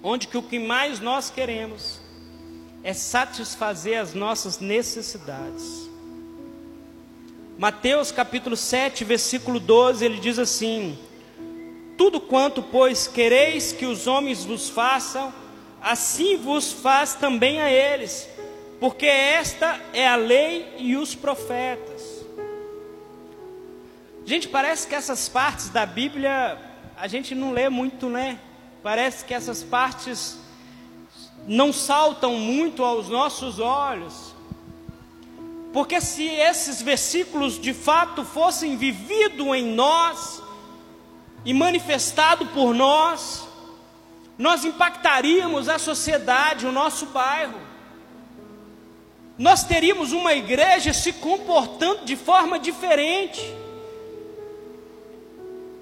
onde 0.05 0.29
que 0.29 0.39
o 0.39 0.43
que 0.43 0.61
mais 0.61 1.01
nós 1.01 1.31
queremos 1.31 1.99
é 2.85 2.93
satisfazer 2.93 4.01
as 4.01 4.15
nossas 4.15 4.61
necessidades. 4.61 5.91
Mateus 7.59 8.13
capítulo 8.13 8.57
7, 8.57 9.03
versículo 9.03 9.59
12, 9.59 10.05
ele 10.05 10.21
diz 10.21 10.39
assim: 10.39 10.97
Tudo 11.99 12.21
quanto, 12.21 12.63
pois, 12.63 13.09
quereis 13.09 13.73
que 13.73 13.87
os 13.87 14.07
homens 14.07 14.45
vos 14.45 14.69
façam, 14.69 15.35
assim 15.83 16.37
vos 16.37 16.71
faz 16.73 17.15
também 17.15 17.61
a 17.61 17.69
eles 17.69 18.29
porque 18.85 19.07
esta 19.07 19.81
é 19.95 20.07
a 20.07 20.15
lei 20.15 20.75
e 20.79 20.95
os 20.95 21.15
profetas. 21.15 22.23
Gente, 24.27 24.47
parece 24.47 24.87
que 24.87 24.95
essas 24.95 25.27
partes 25.27 25.71
da 25.71 25.87
Bíblia 25.87 26.59
a 26.95 27.09
gente 27.09 27.35
não 27.35 27.53
lê 27.53 27.71
muito, 27.71 28.11
né? 28.11 28.39
Parece 28.85 29.25
que 29.25 29.33
essas 29.33 29.63
partes 29.63 30.37
não 31.49 31.73
saltam 31.73 32.35
muito 32.35 32.85
aos 32.85 33.09
nossos 33.09 33.59
olhos. 33.59 34.35
Porque 35.73 36.03
se 36.03 36.27
esses 36.27 36.83
versículos 36.83 37.59
de 37.59 37.73
fato 37.73 38.27
fossem 38.27 38.77
vividos 38.77 39.47
em 39.57 39.75
nós 39.75 40.43
e 41.47 41.55
manifestado 41.55 42.45
por 42.49 42.75
nós, 42.75 43.49
nós 44.37 44.67
impactaríamos 44.67 45.67
a 45.71 45.79
sociedade, 45.79 46.67
o 46.67 46.73
nosso 46.73 47.07
bairro. 47.07 47.59
Nós 49.39 49.65
teríamos 49.65 50.13
uma 50.13 50.35
igreja 50.35 50.93
se 50.93 51.15
comportando 51.15 52.05
de 52.05 52.17
forma 52.17 52.59
diferente. 52.59 53.41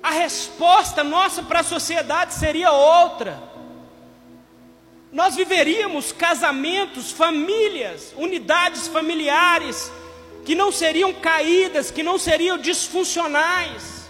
A 0.02 0.10
resposta 0.10 1.04
nossa 1.04 1.42
para 1.42 1.60
a 1.60 1.64
sociedade 1.64 2.34
seria 2.34 2.72
outra 2.72 3.52
nós 5.12 5.36
viveríamos 5.36 6.10
casamentos, 6.10 7.12
famílias, 7.12 8.14
unidades 8.16 8.88
familiares 8.88 9.92
que 10.42 10.54
não 10.54 10.72
seriam 10.72 11.12
caídas, 11.12 11.90
que 11.90 12.02
não 12.02 12.18
seriam 12.18 12.56
disfuncionais. 12.56 14.08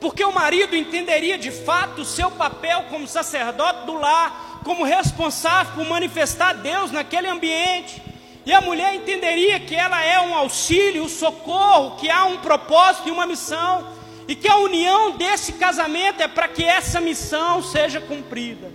Porque 0.00 0.24
o 0.24 0.32
marido 0.32 0.74
entenderia 0.74 1.36
de 1.36 1.50
fato 1.50 2.00
o 2.00 2.04
seu 2.04 2.30
papel 2.30 2.84
como 2.88 3.06
sacerdote 3.06 3.84
do 3.84 3.92
lar, 3.92 4.62
como 4.64 4.84
responsável 4.84 5.74
por 5.74 5.86
manifestar 5.86 6.54
Deus 6.54 6.90
naquele 6.90 7.28
ambiente. 7.28 8.02
E 8.46 8.52
a 8.52 8.60
mulher 8.60 8.94
entenderia 8.94 9.58
que 9.58 9.74
ela 9.74 10.02
é 10.02 10.20
um 10.20 10.34
auxílio, 10.34 11.04
um 11.04 11.08
socorro, 11.08 11.96
que 11.96 12.10
há 12.10 12.24
um 12.26 12.38
propósito 12.38 13.08
e 13.08 13.12
uma 13.12 13.26
missão, 13.26 13.86
e 14.28 14.34
que 14.34 14.48
a 14.48 14.56
união 14.56 15.12
desse 15.12 15.54
casamento 15.54 16.22
é 16.22 16.28
para 16.28 16.48
que 16.48 16.62
essa 16.62 17.00
missão 17.00 17.62
seja 17.62 18.00
cumprida. 18.00 18.70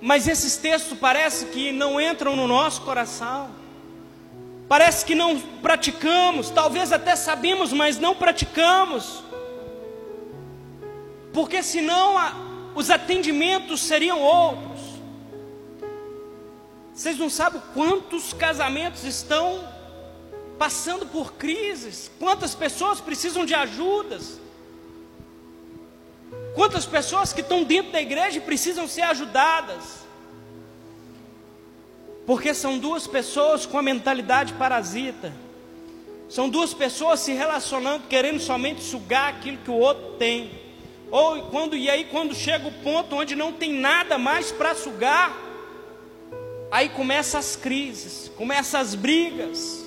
Mas 0.00 0.28
esses 0.28 0.56
textos 0.56 0.96
parece 0.98 1.46
que 1.46 1.72
não 1.72 2.00
entram 2.00 2.34
no 2.36 2.46
nosso 2.46 2.80
coração. 2.82 3.50
Parece 4.68 5.04
que 5.04 5.16
não 5.16 5.38
praticamos, 5.38 6.48
talvez 6.48 6.92
até 6.92 7.16
sabemos, 7.16 7.72
mas 7.72 7.98
não 7.98 8.14
praticamos. 8.14 9.22
Porque 11.32 11.60
senão 11.60 12.16
a, 12.16 12.32
os 12.74 12.88
atendimentos 12.88 13.80
seriam 13.80 14.20
outros. 14.20 14.69
Vocês 17.00 17.16
não 17.16 17.30
sabem 17.30 17.62
quantos 17.72 18.34
casamentos 18.34 19.04
estão 19.04 19.66
passando 20.58 21.06
por 21.06 21.32
crises, 21.32 22.10
quantas 22.18 22.54
pessoas 22.54 23.00
precisam 23.00 23.46
de 23.46 23.54
ajudas. 23.54 24.38
Quantas 26.54 26.84
pessoas 26.84 27.32
que 27.32 27.40
estão 27.40 27.64
dentro 27.64 27.92
da 27.92 28.02
igreja 28.02 28.38
precisam 28.42 28.86
ser 28.86 29.00
ajudadas? 29.00 30.04
Porque 32.26 32.52
são 32.52 32.78
duas 32.78 33.06
pessoas 33.06 33.64
com 33.64 33.78
a 33.78 33.82
mentalidade 33.82 34.52
parasita. 34.52 35.32
São 36.28 36.50
duas 36.50 36.74
pessoas 36.74 37.20
se 37.20 37.32
relacionando, 37.32 38.08
querendo 38.08 38.40
somente 38.40 38.82
sugar 38.82 39.30
aquilo 39.30 39.56
que 39.56 39.70
o 39.70 39.78
outro 39.78 40.16
tem. 40.18 40.50
Ou 41.10 41.44
quando 41.44 41.74
e 41.74 41.88
aí 41.88 42.04
quando 42.04 42.34
chega 42.34 42.68
o 42.68 42.82
ponto 42.82 43.16
onde 43.16 43.34
não 43.34 43.54
tem 43.54 43.72
nada 43.72 44.18
mais 44.18 44.52
para 44.52 44.74
sugar, 44.74 45.48
aí 46.70 46.88
começam 46.88 47.40
as 47.40 47.56
crises, 47.56 48.30
começam 48.36 48.80
as 48.80 48.94
brigas. 48.94 49.84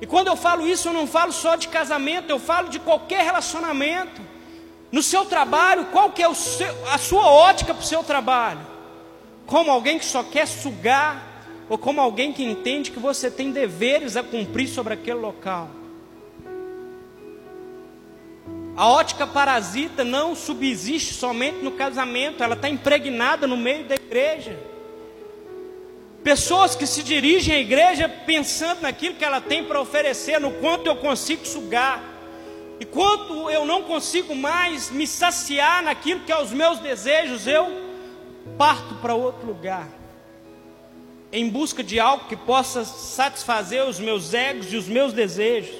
E 0.00 0.06
quando 0.06 0.28
eu 0.28 0.36
falo 0.36 0.66
isso, 0.66 0.88
eu 0.88 0.92
não 0.92 1.06
falo 1.06 1.32
só 1.32 1.56
de 1.56 1.68
casamento, 1.68 2.28
eu 2.28 2.38
falo 2.38 2.68
de 2.68 2.78
qualquer 2.78 3.24
relacionamento. 3.24 4.20
No 4.92 5.02
seu 5.02 5.24
trabalho, 5.24 5.86
qual 5.86 6.10
que 6.10 6.22
é 6.22 6.34
seu, 6.34 6.68
a 6.92 6.98
sua 6.98 7.26
ótica 7.26 7.72
para 7.72 7.82
o 7.82 7.86
seu 7.86 8.04
trabalho? 8.04 8.60
Como 9.46 9.70
alguém 9.70 9.98
que 9.98 10.04
só 10.04 10.22
quer 10.22 10.46
sugar, 10.46 11.34
ou 11.68 11.78
como 11.78 12.00
alguém 12.00 12.32
que 12.32 12.44
entende 12.44 12.90
que 12.90 12.98
você 12.98 13.30
tem 13.30 13.50
deveres 13.50 14.16
a 14.16 14.22
cumprir 14.22 14.68
sobre 14.68 14.92
aquele 14.94 15.18
local? 15.18 15.70
A 18.76 18.88
ótica 18.88 19.26
parasita 19.26 20.02
não 20.02 20.34
subsiste 20.34 21.14
somente 21.14 21.62
no 21.62 21.72
casamento, 21.72 22.42
ela 22.42 22.54
está 22.54 22.68
impregnada 22.68 23.46
no 23.46 23.56
meio 23.56 23.84
da 23.84 23.94
igreja. 23.94 24.73
Pessoas 26.24 26.74
que 26.74 26.86
se 26.86 27.02
dirigem 27.02 27.54
à 27.54 27.58
igreja 27.60 28.08
pensando 28.08 28.80
naquilo 28.80 29.14
que 29.14 29.24
ela 29.24 29.42
tem 29.42 29.62
para 29.62 29.78
oferecer, 29.78 30.40
no 30.40 30.52
quanto 30.52 30.86
eu 30.86 30.96
consigo 30.96 31.46
sugar. 31.46 32.02
E 32.80 32.84
quando 32.86 33.50
eu 33.50 33.66
não 33.66 33.82
consigo 33.82 34.34
mais 34.34 34.90
me 34.90 35.06
saciar 35.06 35.82
naquilo 35.82 36.20
que 36.20 36.32
é 36.32 36.40
os 36.40 36.50
meus 36.50 36.78
desejos, 36.78 37.46
eu 37.46 37.66
parto 38.56 38.94
para 38.96 39.14
outro 39.14 39.46
lugar, 39.46 39.86
em 41.30 41.48
busca 41.50 41.82
de 41.82 42.00
algo 42.00 42.26
que 42.26 42.36
possa 42.36 42.84
satisfazer 42.84 43.84
os 43.84 44.00
meus 44.00 44.32
egos 44.32 44.72
e 44.72 44.76
os 44.76 44.88
meus 44.88 45.12
desejos. 45.12 45.76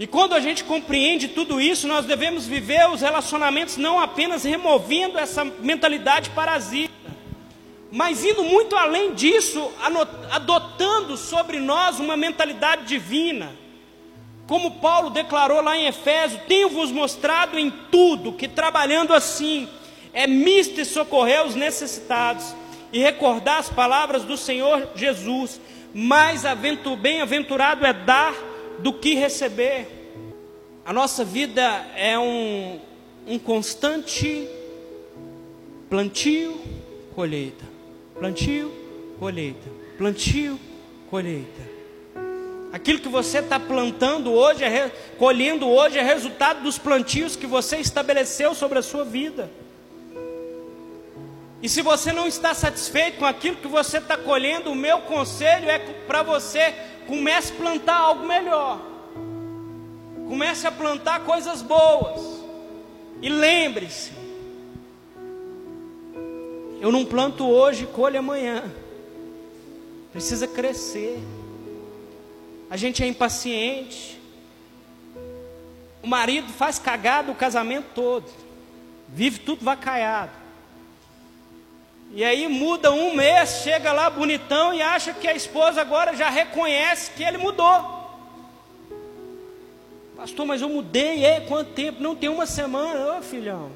E 0.00 0.06
quando 0.08 0.34
a 0.34 0.40
gente 0.40 0.64
compreende 0.64 1.28
tudo 1.28 1.60
isso, 1.60 1.86
nós 1.86 2.04
devemos 2.04 2.44
viver 2.44 2.90
os 2.90 3.02
relacionamentos 3.02 3.76
não 3.76 4.00
apenas 4.00 4.42
removendo 4.42 5.16
essa 5.16 5.44
mentalidade 5.44 6.30
parasita, 6.30 6.93
mas 7.94 8.24
indo 8.24 8.42
muito 8.42 8.76
além 8.76 9.14
disso, 9.14 9.72
adotando 10.30 11.16
sobre 11.16 11.58
nós 11.58 11.98
uma 11.98 12.16
mentalidade 12.16 12.84
divina 12.84 13.64
como 14.46 14.72
Paulo 14.72 15.10
declarou 15.10 15.62
lá 15.62 15.76
em 15.76 15.86
Efésio: 15.86 16.40
Tenho-vos 16.46 16.90
mostrado 16.90 17.58
em 17.58 17.70
tudo 17.90 18.32
que 18.32 18.48
trabalhando 18.48 19.14
assim 19.14 19.68
é 20.12 20.26
misto 20.26 20.80
e 20.80 20.84
socorrer 20.84 21.44
os 21.44 21.54
necessitados 21.54 22.54
e 22.92 23.00
recordar 23.00 23.58
as 23.58 23.70
palavras 23.70 24.22
do 24.22 24.36
Senhor 24.36 24.90
Jesus. 24.94 25.60
Mais 25.92 26.44
bem-aventurado 26.96 27.86
é 27.86 27.92
dar 27.92 28.34
do 28.80 28.92
que 28.92 29.14
receber. 29.14 29.88
A 30.84 30.92
nossa 30.92 31.24
vida 31.24 31.62
é 31.96 32.18
um, 32.18 32.78
um 33.26 33.38
constante 33.38 34.46
plantio, 35.88 36.60
colheita, 37.14 37.64
plantio, 38.18 38.72
colheita, 39.18 39.70
plantio, 39.98 40.58
colheita. 41.10 41.74
Aquilo 42.72 42.98
que 42.98 43.08
você 43.08 43.38
está 43.38 43.60
plantando 43.60 44.32
hoje, 44.32 44.64
é 44.64 44.90
colhendo 45.16 45.68
hoje, 45.68 45.98
é 45.98 46.02
resultado 46.02 46.62
dos 46.62 46.76
plantios 46.76 47.36
que 47.36 47.46
você 47.46 47.76
estabeleceu 47.76 48.54
sobre 48.54 48.78
a 48.78 48.82
sua 48.82 49.04
vida. 49.04 49.48
E 51.62 51.68
se 51.68 51.82
você 51.82 52.12
não 52.12 52.26
está 52.26 52.52
satisfeito 52.52 53.18
com 53.18 53.24
aquilo 53.24 53.56
que 53.56 53.68
você 53.68 53.98
está 53.98 54.18
colhendo, 54.18 54.70
o 54.70 54.74
meu 54.74 55.02
conselho 55.02 55.70
é 55.70 55.78
para 55.78 56.22
você 56.22 56.74
comece 57.06 57.52
a 57.52 57.56
plantar 57.56 57.96
algo 57.96 58.26
melhor. 58.26 58.80
Comece 60.28 60.66
a 60.66 60.72
plantar 60.72 61.20
coisas 61.20 61.62
boas. 61.62 62.20
E 63.22 63.28
lembre-se, 63.28 64.10
eu 66.84 66.92
não 66.92 67.04
planto 67.04 67.48
hoje, 67.48 67.86
colho 67.86 68.18
amanhã. 68.18 68.62
Precisa 70.12 70.46
crescer 70.46 71.18
a 72.74 72.76
gente 72.76 73.04
é 73.04 73.06
impaciente. 73.06 74.20
O 76.02 76.08
marido 76.08 76.52
faz 76.52 76.76
cagada 76.76 77.30
o 77.30 77.34
casamento 77.34 77.86
todo, 77.94 78.28
vive 79.08 79.38
tudo 79.38 79.64
vacaiado. 79.64 80.32
E 82.10 82.24
aí 82.24 82.48
muda 82.48 82.90
um 82.90 83.14
mês, 83.14 83.62
chega 83.62 83.92
lá 83.92 84.10
bonitão 84.10 84.74
e 84.74 84.82
acha 84.82 85.12
que 85.12 85.28
a 85.28 85.36
esposa 85.36 85.80
agora 85.80 86.16
já 86.16 86.28
reconhece 86.28 87.12
que 87.12 87.22
ele 87.22 87.38
mudou. 87.38 88.02
Pastor, 90.16 90.44
mas 90.44 90.60
eu 90.60 90.68
mudei, 90.68 91.24
é 91.24 91.42
quanto 91.42 91.74
tempo? 91.74 92.02
Não 92.02 92.16
tem 92.16 92.28
uma 92.28 92.44
semana, 92.44 93.18
ô 93.18 93.22
filhão. 93.22 93.70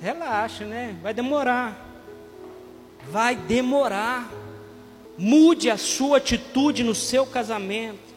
Relaxa, 0.00 0.64
né? 0.64 0.96
Vai 1.02 1.12
demorar. 1.12 1.89
Vai 3.08 3.36
demorar. 3.36 4.30
Mude 5.16 5.70
a 5.70 5.76
sua 5.76 6.16
atitude 6.16 6.82
no 6.82 6.94
seu 6.94 7.26
casamento. 7.26 8.10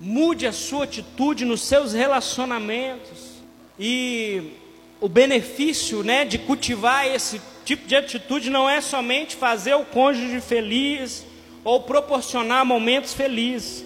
Mude 0.00 0.46
a 0.46 0.52
sua 0.52 0.84
atitude 0.84 1.44
nos 1.44 1.62
seus 1.62 1.92
relacionamentos. 1.92 3.42
E 3.78 4.52
o 5.00 5.08
benefício, 5.08 6.02
né, 6.02 6.24
de 6.24 6.38
cultivar 6.38 7.06
esse 7.06 7.40
tipo 7.64 7.86
de 7.86 7.96
atitude 7.96 8.50
não 8.50 8.68
é 8.68 8.80
somente 8.80 9.36
fazer 9.36 9.74
o 9.74 9.84
cônjuge 9.84 10.40
feliz 10.40 11.24
ou 11.64 11.82
proporcionar 11.82 12.64
momentos 12.64 13.14
felizes. 13.14 13.84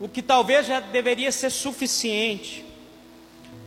O 0.00 0.08
que 0.08 0.22
talvez 0.22 0.66
já 0.66 0.80
deveria 0.80 1.30
ser 1.30 1.50
suficiente. 1.50 2.64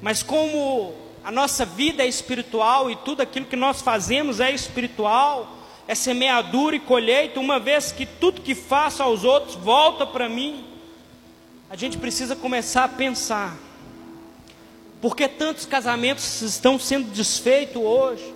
Mas 0.01 0.21
como 0.21 0.93
a 1.23 1.31
nossa 1.31 1.65
vida 1.65 2.03
é 2.03 2.07
espiritual 2.07 2.91
e 2.91 2.95
tudo 2.97 3.21
aquilo 3.21 3.45
que 3.45 3.55
nós 3.55 3.81
fazemos 3.81 4.41
é 4.41 4.51
espiritual, 4.51 5.57
é 5.87 5.95
semeadura 5.95 6.75
e 6.75 6.79
colheita, 6.79 7.39
uma 7.39 7.59
vez 7.59 7.91
que 7.91 8.05
tudo 8.05 8.41
que 8.41 8.53
faço 8.53 9.01
aos 9.01 9.23
outros 9.23 9.55
volta 9.55 10.05
para 10.05 10.27
mim, 10.27 10.65
a 11.69 11.75
gente 11.77 11.97
precisa 11.97 12.35
começar 12.35 12.83
a 12.83 12.89
pensar. 12.89 13.55
Por 15.01 15.15
que 15.15 15.27
tantos 15.27 15.65
casamentos 15.65 16.41
estão 16.41 16.77
sendo 16.77 17.09
desfeitos 17.11 17.81
hoje? 17.81 18.33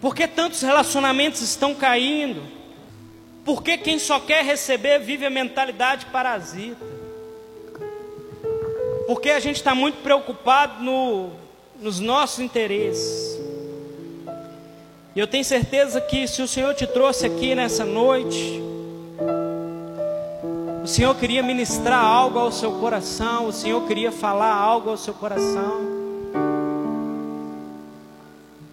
Por 0.00 0.14
que 0.14 0.26
tantos 0.26 0.62
relacionamentos 0.62 1.40
estão 1.40 1.74
caindo? 1.74 2.42
Por 3.44 3.62
que 3.62 3.76
quem 3.76 3.98
só 3.98 4.20
quer 4.20 4.44
receber 4.44 5.00
vive 5.00 5.26
a 5.26 5.30
mentalidade 5.30 6.06
parasita? 6.06 6.84
Porque 9.06 9.30
a 9.30 9.40
gente 9.40 9.56
está 9.56 9.74
muito 9.74 10.02
preocupado 10.02 10.82
no, 10.82 11.32
nos 11.80 12.00
nossos 12.00 12.40
interesses. 12.40 13.38
E 15.14 15.20
eu 15.20 15.26
tenho 15.26 15.44
certeza 15.44 16.00
que 16.00 16.26
se 16.26 16.42
o 16.42 16.48
Senhor 16.48 16.74
te 16.74 16.86
trouxe 16.86 17.26
aqui 17.26 17.54
nessa 17.54 17.84
noite, 17.84 18.60
o 20.82 20.86
Senhor 20.86 21.14
queria 21.14 21.42
ministrar 21.42 22.04
algo 22.04 22.38
ao 22.38 22.50
seu 22.50 22.72
coração, 22.72 23.46
o 23.46 23.52
Senhor 23.52 23.86
queria 23.86 24.10
falar 24.10 24.52
algo 24.52 24.90
ao 24.90 24.96
seu 24.96 25.14
coração. 25.14 25.94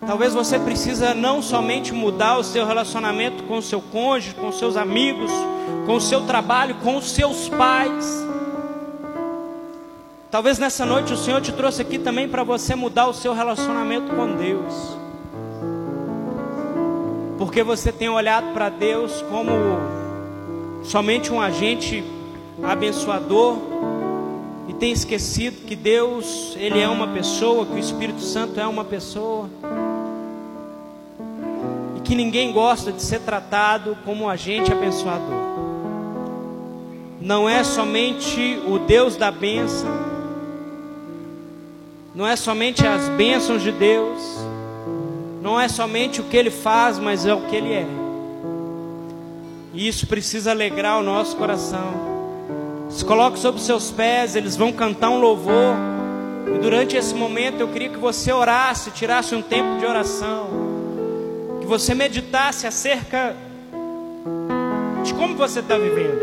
Talvez 0.05 0.33
você 0.33 0.57
precisa 0.57 1.13
não 1.13 1.41
somente 1.41 1.93
mudar 1.93 2.37
o 2.37 2.43
seu 2.43 2.65
relacionamento 2.65 3.43
com 3.43 3.59
o 3.59 3.61
seu 3.61 3.79
cônjuge, 3.79 4.33
com 4.33 4.51
seus 4.51 4.75
amigos, 4.75 5.31
com 5.85 5.95
o 5.95 6.01
seu 6.01 6.25
trabalho, 6.25 6.75
com 6.83 6.97
os 6.97 7.11
seus 7.11 7.47
pais. 7.47 8.30
Talvez 10.31 10.57
nessa 10.57 10.85
noite 10.85 11.11
o 11.11 11.17
Senhor 11.17 11.41
te 11.41 11.51
trouxe 11.51 11.81
aqui 11.81 11.99
também 11.99 12.25
para 12.25 12.41
você 12.41 12.73
mudar 12.73 13.07
o 13.07 13.13
seu 13.13 13.33
relacionamento 13.33 14.15
com 14.15 14.33
Deus. 14.37 14.73
Porque 17.37 17.61
você 17.61 17.91
tem 17.91 18.07
olhado 18.07 18.53
para 18.53 18.69
Deus 18.69 19.21
como 19.29 19.51
somente 20.85 21.33
um 21.33 21.41
agente 21.41 22.01
abençoador 22.63 23.57
e 24.69 24.73
tem 24.73 24.93
esquecido 24.93 25.65
que 25.65 25.75
Deus, 25.75 26.55
ele 26.57 26.79
é 26.79 26.87
uma 26.87 27.07
pessoa, 27.07 27.65
que 27.65 27.73
o 27.73 27.79
Espírito 27.79 28.21
Santo 28.21 28.57
é 28.57 28.65
uma 28.65 28.85
pessoa. 28.85 29.49
E 31.97 31.99
que 31.99 32.15
ninguém 32.15 32.53
gosta 32.53 32.89
de 32.89 33.01
ser 33.01 33.19
tratado 33.19 33.97
como 34.05 34.23
um 34.23 34.29
agente 34.29 34.71
abençoador. 34.71 35.41
Não 37.19 37.49
é 37.49 37.65
somente 37.65 38.57
o 38.65 38.79
Deus 38.79 39.17
da 39.17 39.29
bênção, 39.29 40.10
não 42.13 42.27
é 42.27 42.35
somente 42.35 42.85
as 42.85 43.07
bênçãos 43.09 43.61
de 43.61 43.71
Deus, 43.71 44.19
não 45.41 45.59
é 45.59 45.67
somente 45.67 46.19
o 46.19 46.25
que 46.25 46.35
Ele 46.35 46.51
faz, 46.51 46.99
mas 46.99 47.25
é 47.25 47.33
o 47.33 47.41
que 47.41 47.55
Ele 47.55 47.73
é. 47.73 47.87
E 49.73 49.87
isso 49.87 50.05
precisa 50.05 50.51
alegrar 50.51 50.99
o 50.99 51.03
nosso 51.03 51.35
coração. 51.37 52.11
Se 52.89 53.05
coloque 53.05 53.39
sobre 53.39 53.61
os 53.61 53.65
seus 53.65 53.89
pés, 53.89 54.35
eles 54.35 54.57
vão 54.57 54.73
cantar 54.73 55.09
um 55.09 55.19
louvor. 55.19 55.75
E 56.53 56.59
durante 56.59 56.97
esse 56.97 57.15
momento 57.15 57.61
eu 57.61 57.69
queria 57.69 57.89
que 57.89 57.97
você 57.97 58.33
orasse, 58.33 58.91
tirasse 58.91 59.33
um 59.33 59.41
tempo 59.41 59.79
de 59.79 59.85
oração. 59.85 60.47
Que 61.61 61.65
você 61.65 61.95
meditasse 61.95 62.67
acerca 62.67 63.33
de 65.03 65.13
como 65.13 65.35
você 65.35 65.61
está 65.61 65.77
vivendo. 65.77 66.21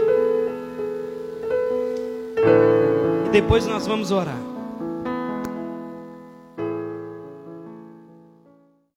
E 3.26 3.30
depois 3.30 3.66
nós 3.66 3.86
vamos 3.86 4.10
orar. 4.10 4.47